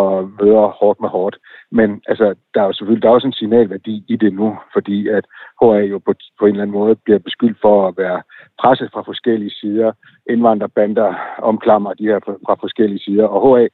og 0.01 0.29
møder 0.39 0.67
hårdt 0.79 0.99
med 1.01 1.09
hårdt. 1.09 1.35
Men 1.71 2.01
altså, 2.07 2.35
der 2.53 2.61
er 2.61 2.65
jo 2.65 2.73
selvfølgelig 2.73 3.03
der 3.03 3.09
er 3.09 3.13
også 3.13 3.27
en 3.27 3.39
signalværdi 3.41 4.03
i 4.07 4.15
det 4.15 4.33
nu, 4.33 4.57
fordi 4.73 5.07
at 5.07 5.25
HA 5.61 5.79
jo 5.93 5.97
på, 5.99 6.13
på 6.39 6.45
en 6.45 6.51
eller 6.51 6.63
anden 6.63 6.79
måde 6.79 6.95
bliver 6.95 7.19
beskyldt 7.19 7.57
for 7.61 7.87
at 7.87 7.93
være 7.97 8.21
presset 8.61 8.89
fra 8.93 9.01
forskellige 9.01 9.51
sider. 9.59 9.91
Indvandrerbander 10.29 11.15
omklammer 11.41 11.93
de 11.93 12.03
her 12.03 12.19
fra 12.19 12.55
forskellige 12.59 12.99
sider, 12.99 13.25
og 13.25 13.39
HA, 13.57 13.67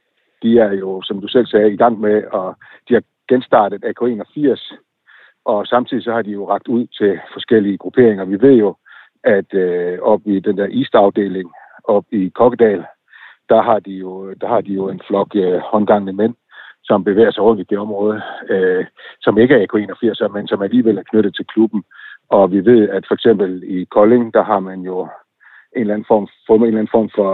de 0.43 0.59
er 0.59 0.71
jo, 0.71 1.01
som 1.01 1.21
du 1.21 1.27
selv 1.27 1.47
sagde, 1.47 1.73
i 1.73 1.77
gang 1.77 1.99
med, 1.99 2.23
og 2.31 2.55
de 2.89 2.93
har 2.93 3.03
genstartet 3.29 3.85
AK81, 3.85 4.61
og 5.45 5.67
samtidig 5.67 6.03
så 6.03 6.11
har 6.11 6.21
de 6.21 6.31
jo 6.31 6.49
ragt 6.49 6.67
ud 6.67 6.87
til 6.87 7.19
forskellige 7.33 7.77
grupperinger. 7.77 8.25
Vi 8.25 8.41
ved 8.41 8.53
jo, 8.53 8.75
at 9.23 9.53
øh, 9.53 9.99
op 10.01 10.21
i 10.25 10.39
den 10.39 10.57
der 10.57 10.67
East-afdeling, 10.71 11.51
op 11.83 12.05
i 12.11 12.31
Kokkedal, 12.35 12.85
der 13.53 13.61
har 13.61 13.79
de 13.79 13.91
jo, 13.91 14.33
der 14.41 14.47
har 14.47 14.61
de 14.61 14.73
jo 14.79 14.89
en 14.89 15.01
flok 15.07 15.29
øh, 15.35 15.59
håndgangende 15.71 16.13
mænd, 16.13 16.35
som 16.83 17.03
bevæger 17.03 17.31
sig 17.31 17.43
rundt 17.43 17.61
i 17.61 17.69
det 17.69 17.77
område, 17.77 18.21
øh, 18.49 18.85
som 19.21 19.37
ikke 19.37 19.53
er 19.55 19.65
AK81, 19.65 20.33
men 20.35 20.47
som 20.47 20.61
alligevel 20.61 20.97
er 20.97 21.09
knyttet 21.09 21.35
til 21.35 21.45
klubben. 21.45 21.83
Og 22.29 22.51
vi 22.51 22.65
ved, 22.65 22.89
at 22.89 23.03
for 23.07 23.13
eksempel 23.13 23.63
i 23.75 23.83
Kolding, 23.83 24.33
der 24.33 24.43
har 24.43 24.59
man 24.59 24.79
jo 24.81 25.01
en 25.75 25.81
eller 25.81 25.93
anden 25.93 26.11
form, 26.11 26.27
fået 26.47 26.59
en 26.59 26.65
eller 26.67 26.79
anden 26.79 26.95
form 26.97 27.09
for 27.15 27.31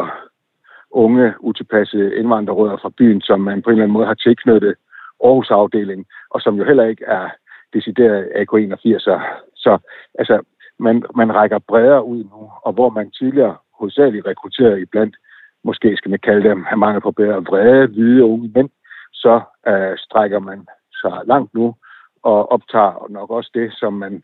unge, 0.92 1.34
utilpassede 1.40 2.16
indvandrerrødder 2.16 2.78
fra 2.78 2.96
byen, 2.98 3.22
som 3.22 3.40
man 3.42 3.62
på 3.62 3.70
en 3.70 3.74
eller 3.74 3.84
anden 3.84 3.98
måde 3.98 4.08
har 4.08 4.14
tilknyttet 4.14 4.76
Aarhus 5.24 5.52
afdeling, 5.52 6.06
og 6.30 6.42
som 6.42 6.56
jo 6.56 6.64
heller 6.64 6.86
ikke 6.86 7.06
er 7.06 7.30
decideret 7.74 8.30
AK81'er. 8.42 9.20
Så 9.56 9.78
altså, 10.20 10.42
man, 10.80 11.04
man 11.16 11.36
rækker 11.36 11.60
bredere 11.60 12.06
ud 12.06 12.24
nu, 12.24 12.52
og 12.66 12.74
hvor 12.74 12.90
man 12.90 13.12
tidligere 13.12 13.56
hovedsageligt 13.80 14.28
rekrutterede 14.28 14.86
blandt, 14.86 15.16
måske 15.64 15.98
skal 15.98 16.10
man 16.10 16.20
kalde 16.20 16.50
dem, 16.50 16.64
have 16.64 16.78
mange 16.78 17.02
på 17.02 17.12
bedre 17.12 17.44
vrede, 17.50 17.88
hvide 17.88 18.26
unge 18.26 18.52
mænd, 18.56 18.70
så 19.14 19.42
øh, 19.68 19.98
strækker 19.98 20.40
man 20.40 20.68
så 20.92 21.22
langt 21.26 21.54
nu 21.54 21.76
og 22.24 22.52
optager 22.52 23.08
nok 23.10 23.30
også 23.30 23.52
det, 23.54 23.74
som 23.74 23.94
man 23.94 24.24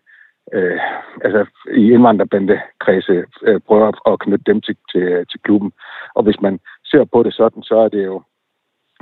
øh, 0.54 0.80
altså 1.24 1.46
i 1.74 1.92
indvandrerbandekredse 1.92 3.26
øh, 3.42 3.60
prøver 3.68 4.12
at 4.14 4.20
knytte 4.20 4.52
dem 4.52 4.62
til, 4.62 4.76
til, 4.92 5.26
til 5.32 5.40
klubben. 5.44 5.72
Og 6.16 6.24
hvis 6.24 6.42
man 6.42 6.60
ser 6.86 7.04
på 7.04 7.24
det 7.24 7.34
sådan, 7.34 7.64
så 7.64 7.76
er 7.76 7.90
det 7.90 8.06
jo 8.06 8.24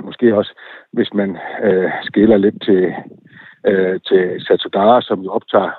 måske 0.02 0.36
også, 0.36 0.58
hvis 0.92 1.14
man 1.14 1.38
øh, 1.62 1.90
skiller 2.02 2.36
lidt 2.36 2.62
til, 2.62 2.94
øh, 3.66 4.00
til 4.08 4.44
Satodara, 4.46 5.02
som 5.02 5.20
jo 5.20 5.30
optager 5.30 5.70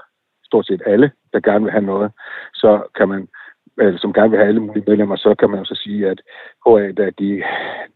stort 0.44 0.68
set 0.68 0.82
alle, 0.86 1.12
der 1.34 1.40
gerne 1.40 1.64
vil 1.64 1.72
have 1.72 1.86
noget, 1.86 2.12
så 2.54 2.82
kan 2.96 3.10
man 3.10 3.28
eller 3.78 4.00
som 4.00 4.14
gerne 4.14 4.30
vil 4.30 4.40
have 4.40 4.48
alle 4.48 4.66
mulige 4.68 4.84
medlemmer, 4.88 5.16
så 5.16 5.36
kan 5.40 5.50
man 5.50 5.60
jo 5.60 5.66
så 5.66 5.82
sige, 5.84 6.10
at 6.10 6.20
HA, 6.66 6.92
der, 7.00 7.10
de, 7.20 7.30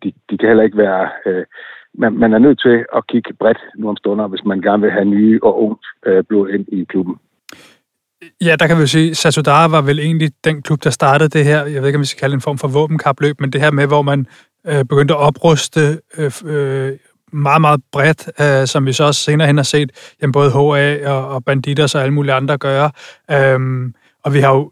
de, 0.03 0.13
de 0.29 0.37
kan 0.37 0.47
heller 0.49 0.63
ikke 0.63 0.77
være... 0.77 1.09
Øh, 1.25 1.45
man, 1.93 2.13
man 2.13 2.33
er 2.33 2.39
nødt 2.39 2.59
til 2.61 2.85
at 2.95 3.07
kigge 3.07 3.33
bredt 3.39 3.57
nu 3.77 3.89
om 3.89 3.97
stunder, 3.97 4.27
hvis 4.27 4.45
man 4.45 4.61
gerne 4.61 4.81
vil 4.81 4.91
have 4.91 5.05
nye 5.05 5.39
og 5.43 5.63
ungt 5.63 5.85
øh, 6.05 6.23
blod 6.23 6.49
ind 6.49 6.65
i 6.67 6.83
klubben. 6.83 7.15
Ja, 8.41 8.55
der 8.59 8.67
kan 8.67 8.75
vi 8.77 8.81
jo 8.81 8.87
sige, 8.87 9.15
Satudara 9.15 9.67
var 9.67 9.81
vel 9.81 9.99
egentlig 9.99 10.31
den 10.43 10.61
klub, 10.61 10.83
der 10.83 10.89
startede 10.89 11.29
det 11.29 11.45
her, 11.45 11.65
jeg 11.65 11.81
ved 11.81 11.87
ikke, 11.87 11.97
om 11.97 12.01
vi 12.01 12.05
skal 12.05 12.19
kalde 12.19 12.31
det 12.31 12.37
en 12.37 12.41
form 12.41 12.57
for 12.57 12.67
våbenkapløb, 12.67 13.35
men 13.39 13.51
det 13.51 13.61
her 13.61 13.71
med, 13.71 13.87
hvor 13.87 14.01
man 14.01 14.27
øh, 14.67 14.85
begyndte 14.85 15.13
at 15.13 15.19
opruste 15.19 15.79
øh, 16.17 16.31
øh, 16.45 16.91
meget, 17.31 17.61
meget 17.61 17.81
bredt, 17.91 18.29
øh, 18.41 18.67
som 18.67 18.85
vi 18.85 18.93
så 18.93 19.03
også 19.03 19.21
senere 19.21 19.47
hen 19.47 19.57
har 19.57 19.63
set, 19.63 20.15
jamen 20.21 20.31
både 20.31 20.51
HA 20.51 21.11
og, 21.11 21.27
og 21.27 21.45
Banditers 21.45 21.95
og 21.95 22.01
alle 22.01 22.13
mulige 22.13 22.33
andre 22.33 22.57
gøre. 22.57 22.91
Øh, 23.31 23.59
og 24.23 24.33
vi 24.33 24.39
har 24.39 24.55
jo 24.55 24.71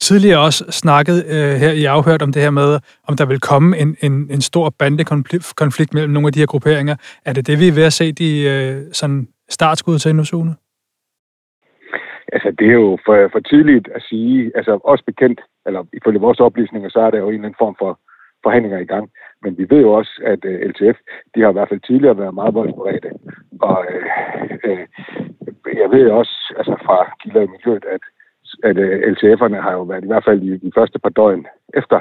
tidligere 0.00 0.40
også 0.40 0.64
snakket 0.70 1.24
øh, 1.34 1.54
her 1.62 1.72
i 1.72 1.84
afhørt 1.84 2.22
om 2.22 2.32
det 2.32 2.42
her 2.42 2.50
med, 2.50 2.78
om 3.08 3.16
der 3.16 3.26
vil 3.26 3.40
komme 3.40 3.78
en, 3.78 3.96
en, 4.02 4.12
en 4.30 4.40
stor 4.40 4.70
bandekonflikt 4.78 5.94
mellem 5.94 6.12
nogle 6.12 6.26
af 6.28 6.32
de 6.32 6.38
her 6.38 6.46
grupperinger. 6.46 6.96
Er 7.24 7.32
det 7.32 7.46
det, 7.46 7.60
vi 7.60 7.68
er 7.68 7.74
ved 7.74 7.84
at 7.84 7.92
se 7.92 8.12
de 8.12 8.30
øh, 8.52 8.92
sådan 8.92 9.28
startskud 9.48 9.98
til 9.98 10.14
nu, 10.14 10.24
Sune? 10.24 10.54
Altså, 12.32 12.50
det 12.58 12.66
er 12.68 12.72
jo 12.72 12.98
for, 13.06 13.28
for 13.32 13.40
tidligt 13.40 13.88
at 13.94 14.02
sige, 14.02 14.52
altså 14.54 14.72
også 14.84 15.04
bekendt, 15.06 15.40
eller 15.66 15.82
ifølge 15.92 16.20
vores 16.20 16.40
oplysninger, 16.40 16.88
så 16.88 17.00
er 17.00 17.10
der 17.10 17.18
jo 17.18 17.28
en 17.28 17.34
eller 17.34 17.44
anden 17.44 17.62
form 17.64 17.76
for 17.78 18.00
forhandlinger 18.44 18.78
i 18.78 18.90
gang. 18.94 19.06
Men 19.42 19.58
vi 19.58 19.64
ved 19.70 19.80
jo 19.86 19.92
også, 20.00 20.14
at 20.32 20.40
uh, 20.44 20.52
øh, 20.52 20.60
LTF, 20.70 20.98
de 21.34 21.40
har 21.40 21.50
i 21.50 21.56
hvert 21.56 21.68
fald 21.68 21.86
tidligere 21.86 22.18
været 22.22 22.34
meget 22.40 22.54
voldsberedte. 22.54 23.10
Og 23.70 23.78
uh, 23.94 24.56
uh, 24.68 24.82
jeg 25.82 25.88
ved 25.94 26.04
også, 26.20 26.36
altså 26.58 26.74
fra 26.86 26.98
kilder 27.20 27.42
i 27.42 27.52
miljøet, 27.54 27.84
at, 27.94 28.04
at 28.68 28.76
øh, 28.84 28.96
uh, 28.96 29.12
LTF'erne 29.12 29.60
har 29.66 29.72
jo 29.72 29.82
været 29.82 30.04
i 30.04 30.10
hvert 30.10 30.26
fald 30.28 30.42
i 30.42 30.56
de 30.66 30.72
første 30.78 30.98
par 30.98 31.12
døgn 31.18 31.46
efter 31.80 31.98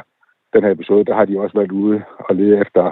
den 0.54 0.64
her 0.64 0.72
episode, 0.72 1.06
der 1.06 1.16
har 1.16 1.26
de 1.26 1.40
også 1.40 1.58
været 1.60 1.72
ude 1.72 1.98
og 2.30 2.36
lede 2.36 2.60
efter 2.64 2.84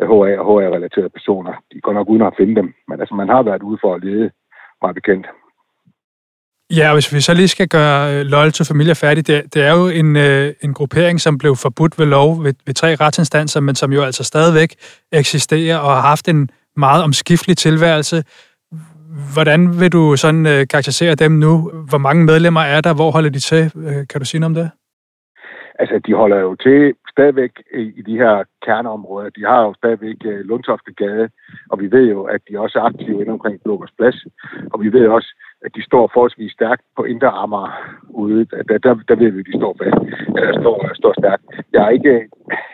øh, 0.00 0.08
HA 0.10 0.30
og 0.40 0.46
HA-relaterede 0.48 1.16
personer. 1.18 1.52
De 1.72 1.80
går 1.80 1.92
nok 1.92 2.08
uden 2.08 2.22
at 2.22 2.36
finde 2.38 2.54
dem, 2.60 2.68
men 2.88 3.00
altså 3.00 3.14
man 3.14 3.28
har 3.28 3.42
været 3.42 3.62
ude 3.62 3.78
for 3.82 3.94
at 3.94 4.04
lede 4.04 4.30
meget 4.82 4.94
bekendt. 4.94 5.26
Ja, 6.76 6.88
og 6.88 6.94
hvis 6.94 7.12
vi 7.14 7.20
så 7.20 7.34
lige 7.34 7.48
skal 7.48 7.68
gøre 7.68 8.14
øh, 8.14 8.20
Loyal 8.26 8.52
to 8.52 8.64
Familia 8.64 8.92
færdig, 8.92 9.26
det, 9.26 9.54
det 9.54 9.62
er 9.62 9.72
jo 9.72 9.88
en, 9.88 10.16
øh, 10.16 10.54
en 10.64 10.74
gruppering, 10.74 11.20
som 11.20 11.38
blev 11.38 11.56
forbudt 11.56 11.98
ved 11.98 12.06
lov 12.06 12.44
ved, 12.44 12.54
ved 12.66 12.74
tre 12.74 12.94
retsinstanser, 12.94 13.60
men 13.60 13.74
som 13.74 13.92
jo 13.92 14.02
altså 14.02 14.24
stadigvæk 14.24 14.74
eksisterer 15.12 15.78
og 15.78 15.90
har 15.94 16.00
haft 16.00 16.28
en 16.28 16.50
meget 16.76 17.04
omskiftelig 17.04 17.56
tilværelse. 17.56 18.24
Hvordan 19.34 19.60
vil 19.80 19.92
du 19.92 20.16
sådan 20.16 20.46
øh, 20.46 20.66
karakterisere 20.70 21.14
dem 21.14 21.32
nu? 21.32 21.52
Hvor 21.90 21.98
mange 21.98 22.24
medlemmer 22.24 22.60
er 22.60 22.80
der? 22.80 22.94
Hvor 22.94 23.10
holder 23.10 23.30
de 23.30 23.38
til? 23.38 23.62
Øh, 23.86 24.06
kan 24.10 24.20
du 24.20 24.24
sige 24.24 24.40
noget 24.40 24.50
om 24.50 24.62
det? 24.62 24.70
Altså, 25.80 25.96
de 26.06 26.14
holder 26.14 26.38
jo 26.46 26.54
til 26.54 26.94
stadigvæk 27.14 27.52
i, 27.74 27.82
i 28.00 28.02
de 28.08 28.16
her 28.22 28.34
kerneområder. 28.66 29.30
De 29.38 29.44
har 29.50 29.60
jo 29.66 29.72
stadigvæk 29.74 30.18
uh, 30.24 30.40
Lundtofte 30.48 30.92
Gade, 31.00 31.28
og 31.70 31.80
vi 31.82 31.86
ved 31.96 32.06
jo, 32.14 32.22
at 32.22 32.40
de 32.48 32.60
også 32.64 32.78
er 32.78 32.82
aktive 32.82 33.20
inde 33.20 33.32
omkring 33.32 33.56
Blågårds 33.64 33.94
Plads. 33.98 34.18
Og 34.72 34.80
vi 34.82 34.92
ved 34.92 35.06
også, 35.16 35.30
at 35.64 35.70
de 35.76 35.82
står 35.88 36.10
forholdsvis 36.12 36.52
stærkt 36.52 36.82
på 36.96 37.02
Indre 37.04 37.30
Amager 37.42 37.72
ude. 38.08 38.44
Der, 38.44 38.78
der, 38.84 38.94
der 39.08 39.16
ved 39.22 39.30
vi, 39.30 39.40
at 39.40 39.46
de 39.50 39.58
står 39.60 39.76
fast. 39.82 40.00
Eller 40.38 40.60
står, 40.62 40.76
står 40.94 41.14
stærkt. 41.22 41.44
Jeg, 41.72 41.82
er 41.86 41.90
ikke, 41.98 42.14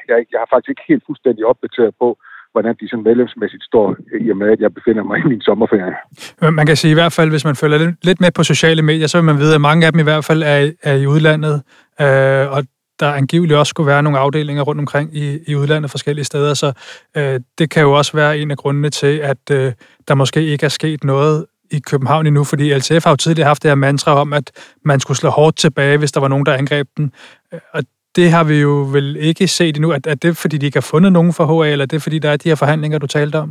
jeg, 0.09 0.17
jeg 0.33 0.39
har 0.43 0.49
faktisk 0.53 0.71
ikke 0.71 0.89
helt 0.89 1.05
fuldstændig 1.07 1.47
opdateret 1.47 1.95
på, 2.03 2.09
hvordan 2.57 2.75
de 2.81 2.89
sådan 2.89 3.05
medlemsmæssigt 3.05 3.65
står, 3.71 3.87
øh, 4.13 4.27
i 4.27 4.31
og 4.31 4.37
med, 4.37 4.49
at 4.55 4.61
jeg 4.61 4.75
befinder 4.75 5.05
mig 5.05 5.19
i 5.19 5.27
min 5.33 5.41
sommerferie. 5.41 5.97
Øh, 6.43 6.53
man 6.53 6.67
kan 6.67 6.77
sige 6.77 6.91
i 6.91 6.99
hvert 7.01 7.13
fald, 7.13 7.31
hvis 7.31 7.45
man 7.45 7.57
følger 7.57 7.93
lidt 8.03 8.21
med 8.21 8.31
på 8.31 8.43
sociale 8.43 8.83
medier, 8.83 9.07
så 9.07 9.19
vil 9.19 9.25
man 9.25 9.39
vide, 9.39 9.55
at 9.55 9.61
mange 9.61 9.87
af 9.87 9.93
dem 9.93 10.01
i 10.01 10.09
hvert 10.11 10.25
fald 10.25 10.43
er, 10.43 10.71
er 10.83 10.95
i 10.95 11.07
udlandet, 11.07 11.55
øh, 12.01 12.45
og 12.55 12.61
der 13.01 13.13
angiveligt 13.13 13.59
også 13.59 13.71
skulle 13.71 13.87
være 13.87 14.03
nogle 14.03 14.19
afdelinger 14.19 14.63
rundt 14.63 14.81
omkring 14.81 15.17
i, 15.17 15.39
i 15.47 15.55
udlandet 15.55 15.91
forskellige 15.91 16.25
steder, 16.25 16.55
så 16.55 16.73
øh, 17.17 17.41
det 17.59 17.71
kan 17.71 17.83
jo 17.83 17.93
også 17.93 18.13
være 18.17 18.39
en 18.39 18.51
af 18.51 18.57
grundene 18.57 18.91
til, 18.91 19.17
at 19.33 19.51
øh, 19.53 19.73
der 20.09 20.15
måske 20.15 20.47
ikke 20.47 20.65
er 20.65 20.69
sket 20.69 21.05
noget 21.05 21.47
i 21.71 21.79
København 21.79 22.27
endnu, 22.27 22.45
fordi 22.45 22.75
LTF 22.75 23.05
har 23.05 23.11
jo 23.11 23.17
tidligere 23.17 23.47
haft 23.47 23.63
det 23.63 23.71
her 23.71 23.75
mantra 23.75 24.21
om, 24.21 24.33
at 24.33 24.77
man 24.85 25.01
skulle 25.01 25.19
slå 25.19 25.31
hårdt 25.31 25.57
tilbage, 25.57 25.99
hvis 25.99 26.13
der 26.13 26.21
var 26.21 26.29
nogen, 26.29 26.47
der 26.47 26.55
angreb 26.55 26.89
den. 26.97 27.13
Øh, 27.55 27.61
og 27.73 27.83
det 28.17 28.27
har 28.31 28.45
vi 28.51 28.57
jo 28.67 28.75
vel 28.97 29.17
ikke 29.29 29.47
set 29.47 29.77
endnu. 29.77 29.91
Er, 29.91 30.01
er 30.13 30.19
det, 30.25 30.37
fordi 30.43 30.57
de 30.59 30.67
ikke 30.67 30.81
har 30.83 30.91
fundet 30.93 31.13
nogen 31.13 31.33
for 31.37 31.45
HA, 31.51 31.73
eller 31.73 31.85
er 31.85 31.93
det, 31.95 32.03
fordi 32.03 32.19
der 32.19 32.31
er 32.31 32.37
de 32.37 32.49
her 32.49 32.63
forhandlinger, 32.63 32.99
du 32.99 33.07
talte 33.07 33.37
om? 33.45 33.51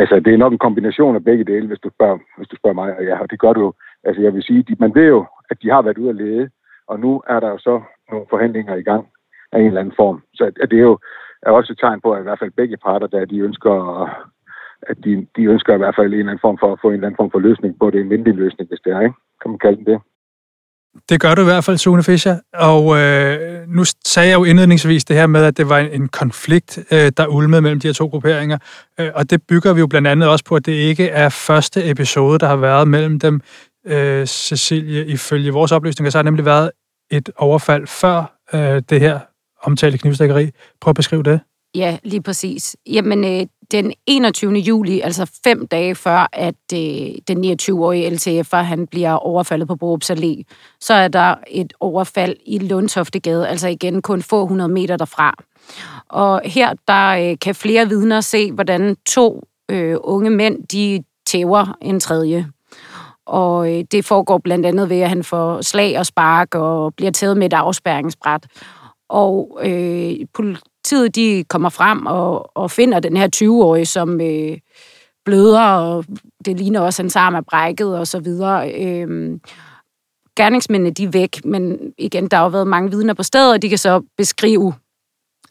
Altså, 0.00 0.14
det 0.24 0.32
er 0.34 0.42
nok 0.44 0.52
en 0.52 0.64
kombination 0.66 1.16
af 1.16 1.24
begge 1.24 1.44
dele, 1.44 1.66
hvis 1.66 1.78
du 1.84 1.90
spørger, 1.94 2.18
hvis 2.36 2.48
du 2.48 2.56
spørger 2.56 2.74
mig. 2.82 2.96
Og 2.98 3.04
ja, 3.04 3.16
det 3.30 3.38
gør 3.38 3.52
du 3.52 3.60
jo. 3.60 3.72
Altså, 4.04 4.22
jeg 4.22 4.34
vil 4.34 4.42
sige, 4.42 4.62
de, 4.62 4.76
man 4.78 4.94
ved 4.94 5.06
jo, 5.06 5.26
at 5.50 5.56
de 5.62 5.70
har 5.70 5.82
været 5.82 5.98
ude 5.98 6.10
at 6.10 6.16
lede, 6.16 6.50
og 6.88 7.00
nu 7.00 7.22
er 7.28 7.40
der 7.40 7.48
jo 7.48 7.58
så 7.58 7.82
nogle 8.10 8.26
forhandlinger 8.30 8.74
i 8.76 8.82
gang 8.82 9.04
af 9.52 9.58
en 9.58 9.66
eller 9.66 9.80
anden 9.80 9.94
form. 9.96 10.22
Så 10.34 10.44
at 10.62 10.70
det 10.70 10.78
er 10.78 10.88
jo 10.90 10.98
er 11.42 11.50
også 11.50 11.72
et 11.72 11.78
tegn 11.78 12.00
på, 12.00 12.12
at 12.12 12.20
i 12.20 12.22
hvert 12.22 12.38
fald 12.38 12.50
begge 12.50 12.76
parter, 12.76 13.06
der 13.06 13.24
de 13.24 13.38
ønsker, 13.38 13.74
at 14.82 14.96
de, 15.04 15.26
de 15.36 15.42
ønsker 15.44 15.74
i 15.74 15.76
hvert 15.76 15.94
fald 15.98 16.06
en 16.12 16.18
eller 16.18 16.32
anden 16.32 16.46
form 16.46 16.58
for 16.60 16.72
at 16.72 16.78
få 16.82 16.88
en 16.88 16.94
eller 16.94 17.06
anden 17.06 17.20
form 17.22 17.30
for 17.30 17.38
løsning 17.38 17.78
på 17.78 17.90
det, 17.90 18.00
en 18.00 18.10
vindelig 18.10 18.34
løsning, 18.34 18.68
hvis 18.68 18.80
det 18.84 18.92
er, 18.92 19.00
ikke? 19.00 19.14
Kan 19.42 19.50
man 19.50 19.58
kalde 19.58 19.84
det 19.84 20.00
det 21.08 21.20
gør 21.20 21.34
du 21.34 21.40
i 21.40 21.44
hvert 21.44 21.64
fald, 21.64 21.78
Sune 21.78 22.02
Fischer. 22.02 22.36
Og 22.54 22.98
øh, 22.98 23.68
nu 23.68 23.84
sagde 24.04 24.28
jeg 24.28 24.34
jo 24.34 24.44
indledningsvis 24.44 25.04
det 25.04 25.16
her 25.16 25.26
med, 25.26 25.44
at 25.44 25.56
det 25.56 25.68
var 25.68 25.78
en, 25.78 26.02
en 26.02 26.08
konflikt, 26.08 26.78
øh, 26.90 27.12
der 27.16 27.26
ulmede 27.26 27.62
mellem 27.62 27.80
de 27.80 27.88
her 27.88 27.92
to 27.92 28.06
grupperinger. 28.06 28.58
Øh, 29.00 29.10
og 29.14 29.30
det 29.30 29.42
bygger 29.42 29.72
vi 29.72 29.80
jo 29.80 29.86
blandt 29.86 30.08
andet 30.08 30.28
også 30.28 30.44
på, 30.44 30.56
at 30.56 30.66
det 30.66 30.72
ikke 30.72 31.08
er 31.08 31.28
første 31.28 31.90
episode, 31.90 32.38
der 32.38 32.46
har 32.46 32.56
været 32.56 32.88
mellem 32.88 33.20
dem. 33.20 33.40
Øh, 33.86 34.26
Cecilie, 34.26 35.06
ifølge 35.06 35.52
vores 35.52 35.72
oplysninger, 35.72 36.10
så 36.10 36.18
har 36.18 36.22
nemlig 36.22 36.44
været 36.44 36.70
et 37.10 37.30
overfald 37.36 37.86
før 37.86 38.38
øh, 38.54 38.82
det 38.90 39.00
her 39.00 39.20
omtalte 39.62 39.98
knivstikkeri. 39.98 40.50
Prøv 40.80 40.90
at 40.90 40.96
beskrive 40.96 41.22
det. 41.22 41.40
Ja, 41.74 41.98
lige 42.04 42.22
præcis. 42.22 42.76
Jamen, 42.86 43.24
øh, 43.24 43.46
den 43.70 43.92
21. 44.06 44.52
juli, 44.52 45.00
altså 45.00 45.30
fem 45.44 45.66
dage 45.66 45.94
før, 45.94 46.28
at 46.32 46.54
øh, 46.74 46.78
den 47.28 47.44
29-årige 47.44 48.10
LTF'er, 48.10 48.56
han 48.56 48.86
bliver 48.86 49.12
overfaldet 49.12 49.68
på 49.68 49.76
Borups 49.76 50.10
Allé, 50.10 50.42
så 50.80 50.94
er 50.94 51.08
der 51.08 51.34
et 51.46 51.72
overfald 51.80 52.36
i 52.46 52.58
Lundtoftegade, 52.58 53.48
altså 53.48 53.68
igen 53.68 54.02
kun 54.02 54.22
få 54.22 54.46
hundrede 54.46 54.68
meter 54.68 54.96
derfra. 54.96 55.34
Og 56.08 56.40
her, 56.44 56.74
der 56.88 57.30
øh, 57.30 57.36
kan 57.40 57.54
flere 57.54 57.88
vidner 57.88 58.20
se, 58.20 58.52
hvordan 58.52 58.96
to 59.06 59.42
øh, 59.70 59.96
unge 60.00 60.30
mænd, 60.30 60.66
de 60.66 61.04
tæver 61.26 61.76
en 61.82 62.00
tredje. 62.00 62.46
Og 63.26 63.72
øh, 63.72 63.84
det 63.92 64.04
foregår 64.04 64.38
blandt 64.38 64.66
andet 64.66 64.88
ved, 64.88 65.00
at 65.00 65.08
han 65.08 65.24
får 65.24 65.62
slag 65.62 65.98
og 65.98 66.06
spark 66.06 66.54
og 66.54 66.94
bliver 66.94 67.10
taget 67.10 67.36
med 67.36 67.46
et 67.46 67.52
afspærringsbræt. 67.52 68.46
Og 69.08 69.60
øh, 69.64 70.14
politiet 70.84 71.16
de 71.16 71.44
kommer 71.48 71.68
frem 71.68 72.06
og, 72.06 72.56
og 72.56 72.70
finder 72.70 73.00
den 73.00 73.16
her 73.16 73.28
20-årige, 73.36 73.86
som 73.86 74.20
øh, 74.20 74.58
bløder, 75.24 75.60
og 75.60 76.04
det 76.44 76.56
ligner 76.56 76.80
også, 76.80 77.02
at 77.02 77.04
hans 77.04 77.16
arm 77.16 77.34
er 77.34 77.40
brækket 77.40 77.98
og 77.98 78.06
så 78.06 78.20
videre. 78.20 78.72
Øh, 78.72 79.38
gerningsmændene 80.36 80.90
de 80.90 81.04
er 81.04 81.08
væk, 81.08 81.44
men 81.44 81.92
igen, 81.98 82.28
der 82.28 82.36
har 82.36 82.44
jo 82.44 82.50
været 82.50 82.66
mange 82.66 82.90
vidner 82.90 83.14
på 83.14 83.22
stedet, 83.22 83.52
og 83.52 83.62
de 83.62 83.68
kan 83.68 83.78
så 83.78 84.02
beskrive, 84.16 84.74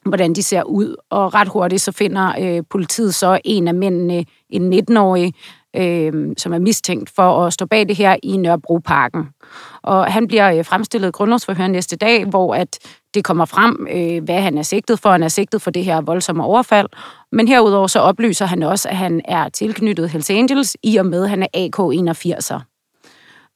hvordan 0.06 0.34
de 0.34 0.44
ser 0.44 0.64
ud. 0.64 0.96
Og 1.10 1.34
ret 1.34 1.48
hurtigt 1.48 1.82
så 1.82 1.92
finder 1.92 2.34
øh, 2.40 2.64
politiet 2.70 3.16
så 3.16 3.40
en 3.46 3.68
af 3.68 3.74
mændene, 3.74 4.26
en 4.50 4.74
19-årig, 4.74 5.34
øh, 5.76 6.34
som 6.38 6.54
er 6.54 6.60
mistænkt 6.60 7.10
for 7.16 7.46
at 7.46 7.54
stå 7.54 7.66
bag 7.66 7.88
det 7.88 7.96
her 7.96 8.16
i 8.24 8.38
Nørrebroparken. 8.38 9.30
Og 9.82 10.06
han 10.06 10.28
bliver 10.28 10.58
øh, 10.58 10.66
fremstillet 10.66 11.14
grundlovsforhør 11.14 11.68
næste 11.68 11.96
dag, 11.96 12.26
hvor 12.26 12.56
at 12.56 12.80
det 13.14 13.24
kommer 13.24 13.46
frem, 13.46 13.88
øh, 13.92 14.24
hvad 14.24 14.42
han 14.42 14.58
er 14.58 14.62
sigtet 14.62 15.00
for. 15.00 15.12
Han 15.12 15.24
er 15.24 15.28
sigtet 15.28 15.62
for 15.62 15.72
det 15.72 15.86
her 15.86 16.02
voldsomme 16.02 16.44
overfald. 16.44 16.88
Men 17.32 17.48
herudover 17.48 17.88
så 17.88 18.00
oplyser 18.00 18.46
han 18.46 18.64
også, 18.64 18.90
at 18.90 18.98
han 18.98 19.22
er 19.26 19.50
tilknyttet 19.50 20.10
Hells 20.10 20.30
Angels, 20.30 20.78
i 20.84 20.98
og 20.98 21.06
med, 21.06 21.24
at 21.24 21.30
han 21.30 21.44
er 21.44 21.48
AK-81'er. 21.56 22.74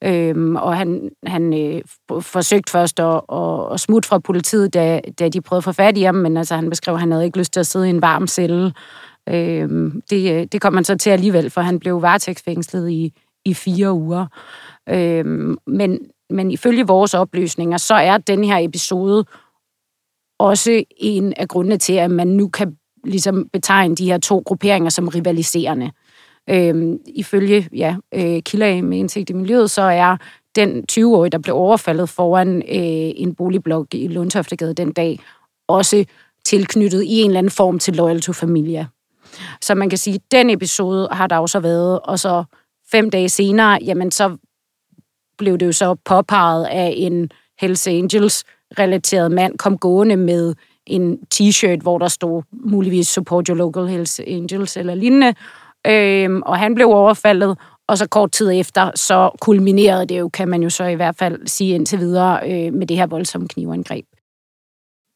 Øhm, 0.03 0.55
og 0.55 0.77
han, 0.77 1.09
han 1.25 1.53
øh, 1.53 1.81
forsøgte 2.21 2.71
først 2.71 2.99
at, 2.99 3.21
at, 3.31 3.73
at 3.73 3.79
smutte 3.79 4.09
fra 4.09 4.19
politiet, 4.19 4.73
da, 4.73 5.01
da 5.19 5.29
de 5.29 5.41
prøvede 5.41 5.59
at 5.59 5.63
få 5.63 5.71
fat 5.71 5.97
i 5.97 6.01
ham, 6.01 6.15
men 6.15 6.37
altså, 6.37 6.55
han 6.55 6.69
beskrev, 6.69 6.93
at 6.93 6.99
han 6.99 7.11
havde 7.11 7.25
ikke 7.25 7.37
lyst 7.37 7.53
til 7.53 7.59
at 7.59 7.67
sidde 7.67 7.87
i 7.87 7.89
en 7.89 8.01
varm 8.01 8.27
celle. 8.27 8.73
Øhm, 9.27 9.87
øh, 9.87 10.01
det, 10.09 10.51
det 10.51 10.61
kom 10.61 10.73
man 10.73 10.83
så 10.83 10.97
til 10.97 11.09
alligevel, 11.09 11.49
for 11.49 11.61
han 11.61 11.79
blev 11.79 12.01
varetægtsfængslet 12.01 12.89
i, 12.89 13.13
i 13.45 13.53
fire 13.53 13.93
uger. 13.93 14.25
Øh, 14.89 15.25
men, 15.67 15.99
men 16.29 16.51
ifølge 16.51 16.87
vores 16.87 17.13
oplysninger, 17.13 17.77
så 17.77 17.93
er 17.93 18.17
den 18.17 18.43
her 18.43 18.57
episode 18.57 19.25
også 20.39 20.83
en 20.97 21.33
af 21.33 21.47
grundene 21.47 21.77
til, 21.77 21.93
at 21.93 22.11
man 22.11 22.27
nu 22.27 22.47
kan 22.47 22.77
ligesom 23.03 23.49
betegne 23.53 23.95
de 23.95 24.05
her 24.05 24.17
to 24.17 24.43
grupperinger 24.45 24.89
som 24.89 25.07
rivaliserende. 25.07 25.91
Øhm, 26.49 26.99
ifølge 27.15 27.69
ja, 27.73 27.95
øh, 28.13 28.41
kilder 28.41 28.81
med 28.81 28.97
indsigt 28.97 29.29
i 29.29 29.33
miljøet, 29.33 29.71
så 29.71 29.81
er 29.81 30.17
den 30.55 30.85
20-årige, 30.91 31.29
der 31.29 31.37
blev 31.37 31.55
overfaldet 31.55 32.09
foran 32.09 32.57
øh, 32.57 33.11
en 33.15 33.35
boligblok 33.35 33.93
i 33.93 34.07
Lundtoftegade 34.07 34.73
den 34.73 34.91
dag, 34.91 35.19
også 35.67 36.05
tilknyttet 36.45 37.03
i 37.03 37.21
en 37.21 37.29
eller 37.29 37.37
anden 37.37 37.51
form 37.51 37.79
til 37.79 37.95
Loyal 37.95 38.21
to 38.21 38.33
Familia. 38.33 38.85
Så 39.61 39.75
man 39.75 39.89
kan 39.89 39.97
sige, 39.97 40.15
at 40.15 40.31
den 40.31 40.49
episode 40.49 41.07
har 41.11 41.27
der 41.27 41.35
jo 41.35 41.47
så 41.47 41.59
været, 41.59 41.99
og 41.99 42.19
så 42.19 42.43
fem 42.91 43.09
dage 43.09 43.29
senere, 43.29 43.79
jamen 43.85 44.11
så 44.11 44.37
blev 45.37 45.57
det 45.57 45.65
jo 45.65 45.71
så 45.71 45.95
påpeget 46.05 46.65
af 46.65 46.93
en 46.97 47.29
Hells 47.59 47.87
Angels 47.87 48.43
relateret 48.79 49.31
mand 49.31 49.57
kom 49.57 49.77
gående 49.77 50.17
med 50.17 50.55
en 50.85 51.19
t-shirt, 51.35 51.81
hvor 51.81 51.97
der 51.97 52.07
stod 52.07 52.43
muligvis 52.51 53.07
Support 53.07 53.47
Your 53.47 53.57
Local 53.57 53.87
Hells 53.87 54.19
Angels 54.19 54.77
eller 54.77 54.95
lignende. 54.95 55.33
Øhm, 55.87 56.41
og 56.41 56.57
han 56.57 56.75
blev 56.75 56.87
overfaldet, 56.87 57.57
og 57.87 57.97
så 57.97 58.07
kort 58.07 58.31
tid 58.31 58.51
efter, 58.51 58.91
så 58.95 59.29
kulminerede 59.41 60.05
det 60.05 60.19
jo, 60.19 60.29
kan 60.29 60.47
man 60.47 60.63
jo 60.63 60.69
så 60.69 60.83
i 60.83 60.95
hvert 60.95 61.15
fald 61.15 61.47
sige 61.47 61.75
indtil 61.75 61.99
videre, 61.99 62.39
øh, 62.51 62.73
med 62.73 62.87
det 62.87 62.97
her 62.97 63.07
voldsomme 63.07 63.47
knivangreb. 63.47 64.05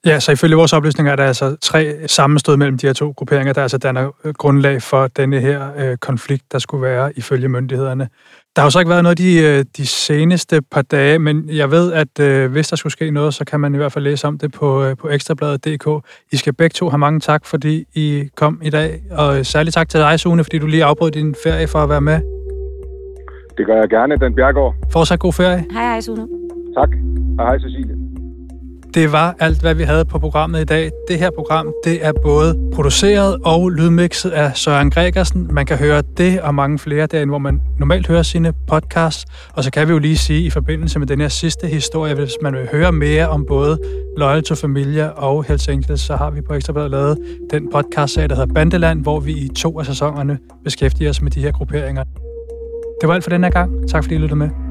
Ja, 0.05 0.19
så 0.19 0.31
ifølge 0.31 0.55
vores 0.55 0.73
oplysninger 0.73 1.11
er 1.11 1.15
der 1.15 1.25
altså 1.25 1.55
tre 1.61 2.07
sammenstød 2.07 2.57
mellem 2.57 2.77
de 2.77 2.87
her 2.87 2.93
to 2.93 3.13
grupperinger, 3.17 3.53
der 3.53 3.61
altså 3.61 3.77
danner 3.77 4.11
øh, 4.25 4.33
grundlag 4.33 4.81
for 4.81 5.07
denne 5.07 5.39
her 5.39 5.69
øh, 5.77 5.97
konflikt, 5.97 6.51
der 6.51 6.59
skulle 6.59 6.81
være 6.81 7.11
ifølge 7.17 7.49
myndighederne. 7.49 8.09
Der 8.55 8.61
har 8.61 8.65
jo 8.65 8.69
så 8.69 8.79
ikke 8.79 8.89
været 8.89 9.03
noget 9.03 9.17
de, 9.17 9.43
øh, 9.43 9.65
de 9.77 9.85
seneste 9.87 10.61
par 10.71 10.81
dage, 10.81 11.19
men 11.19 11.49
jeg 11.49 11.71
ved, 11.71 11.93
at 11.93 12.19
øh, 12.19 12.51
hvis 12.51 12.67
der 12.67 12.75
skulle 12.75 12.93
ske 12.93 13.11
noget, 13.11 13.33
så 13.33 13.45
kan 13.45 13.59
man 13.59 13.73
i 13.73 13.77
hvert 13.77 13.91
fald 13.91 14.03
læse 14.03 14.27
om 14.27 14.37
det 14.37 14.51
på, 14.51 14.83
øh, 14.83 14.97
på 14.97 15.09
ekstrabladet.dk. 15.09 16.05
I 16.31 16.37
skal 16.37 16.53
begge 16.53 16.73
to 16.73 16.89
have 16.89 16.97
mange 16.97 17.19
tak, 17.19 17.45
fordi 17.45 17.85
I 17.95 18.29
kom 18.35 18.61
i 18.63 18.69
dag, 18.69 19.01
og 19.11 19.45
særligt 19.45 19.73
tak 19.73 19.89
til 19.89 19.99
dig, 19.99 20.19
Sune, 20.19 20.43
fordi 20.43 20.59
du 20.59 20.67
lige 20.67 20.83
afbrød 20.83 21.11
din 21.11 21.35
ferie 21.43 21.67
for 21.67 21.79
at 21.79 21.89
være 21.89 22.01
med. 22.01 22.19
Det 23.57 23.65
gør 23.65 23.75
jeg 23.75 23.89
gerne, 23.89 24.15
Den 24.15 24.35
Bjergård. 24.35 24.75
Fortsat 24.91 25.19
god 25.19 25.33
ferie. 25.33 25.65
Hej, 25.71 25.83
hej, 25.83 26.01
Sune. 26.01 26.27
Tak, 26.77 26.89
og 27.39 27.45
hej, 27.45 27.59
Cecilie. 27.59 28.00
Det 28.93 29.11
var 29.11 29.35
alt, 29.39 29.61
hvad 29.61 29.75
vi 29.75 29.83
havde 29.83 30.05
på 30.05 30.19
programmet 30.19 30.61
i 30.61 30.63
dag. 30.63 30.91
Det 31.07 31.19
her 31.19 31.29
program, 31.35 31.73
det 31.83 32.05
er 32.05 32.11
både 32.23 32.69
produceret 32.73 33.37
og 33.45 33.69
lydmixet 33.69 34.29
af 34.29 34.57
Søren 34.57 34.91
Gregersen. 34.91 35.47
Man 35.51 35.65
kan 35.65 35.77
høre 35.77 36.03
det 36.17 36.41
og 36.41 36.55
mange 36.55 36.79
flere 36.79 37.07
derinde, 37.07 37.31
hvor 37.31 37.37
man 37.37 37.61
normalt 37.79 38.07
hører 38.07 38.23
sine 38.23 38.53
podcasts. 38.67 39.25
Og 39.53 39.63
så 39.63 39.71
kan 39.71 39.87
vi 39.87 39.93
jo 39.93 39.99
lige 39.99 40.17
sige 40.17 40.45
i 40.45 40.49
forbindelse 40.49 40.99
med 40.99 41.07
den 41.07 41.21
her 41.21 41.27
sidste 41.27 41.67
historie, 41.67 42.15
hvis 42.15 42.31
man 42.41 42.53
vil 42.53 42.67
høre 42.71 42.91
mere 42.91 43.29
om 43.29 43.45
både 43.45 43.79
Loyal 44.17 44.43
to 44.43 44.55
Familia 44.55 45.07
og 45.07 45.43
Hells 45.43 45.67
Angels, 45.67 46.01
så 46.01 46.15
har 46.15 46.29
vi 46.29 46.41
på 46.41 46.53
Ekstrabladet 46.53 46.91
lavet 46.91 47.17
den 47.51 47.69
podcast 47.71 48.15
der 48.15 48.21
hedder 48.21 48.53
Bandeland, 48.53 49.01
hvor 49.01 49.19
vi 49.19 49.31
i 49.31 49.49
to 49.57 49.79
af 49.79 49.85
sæsonerne 49.85 50.37
beskæftiger 50.63 51.09
os 51.09 51.21
med 51.21 51.31
de 51.31 51.41
her 51.41 51.51
grupperinger. 51.51 52.03
Det 53.01 53.07
var 53.07 53.13
alt 53.13 53.23
for 53.23 53.29
den 53.29 53.43
her 53.43 53.51
gang. 53.51 53.89
Tak 53.89 54.03
fordi 54.03 54.15
I 54.15 54.17
lyttede 54.17 54.39
med. 54.39 54.70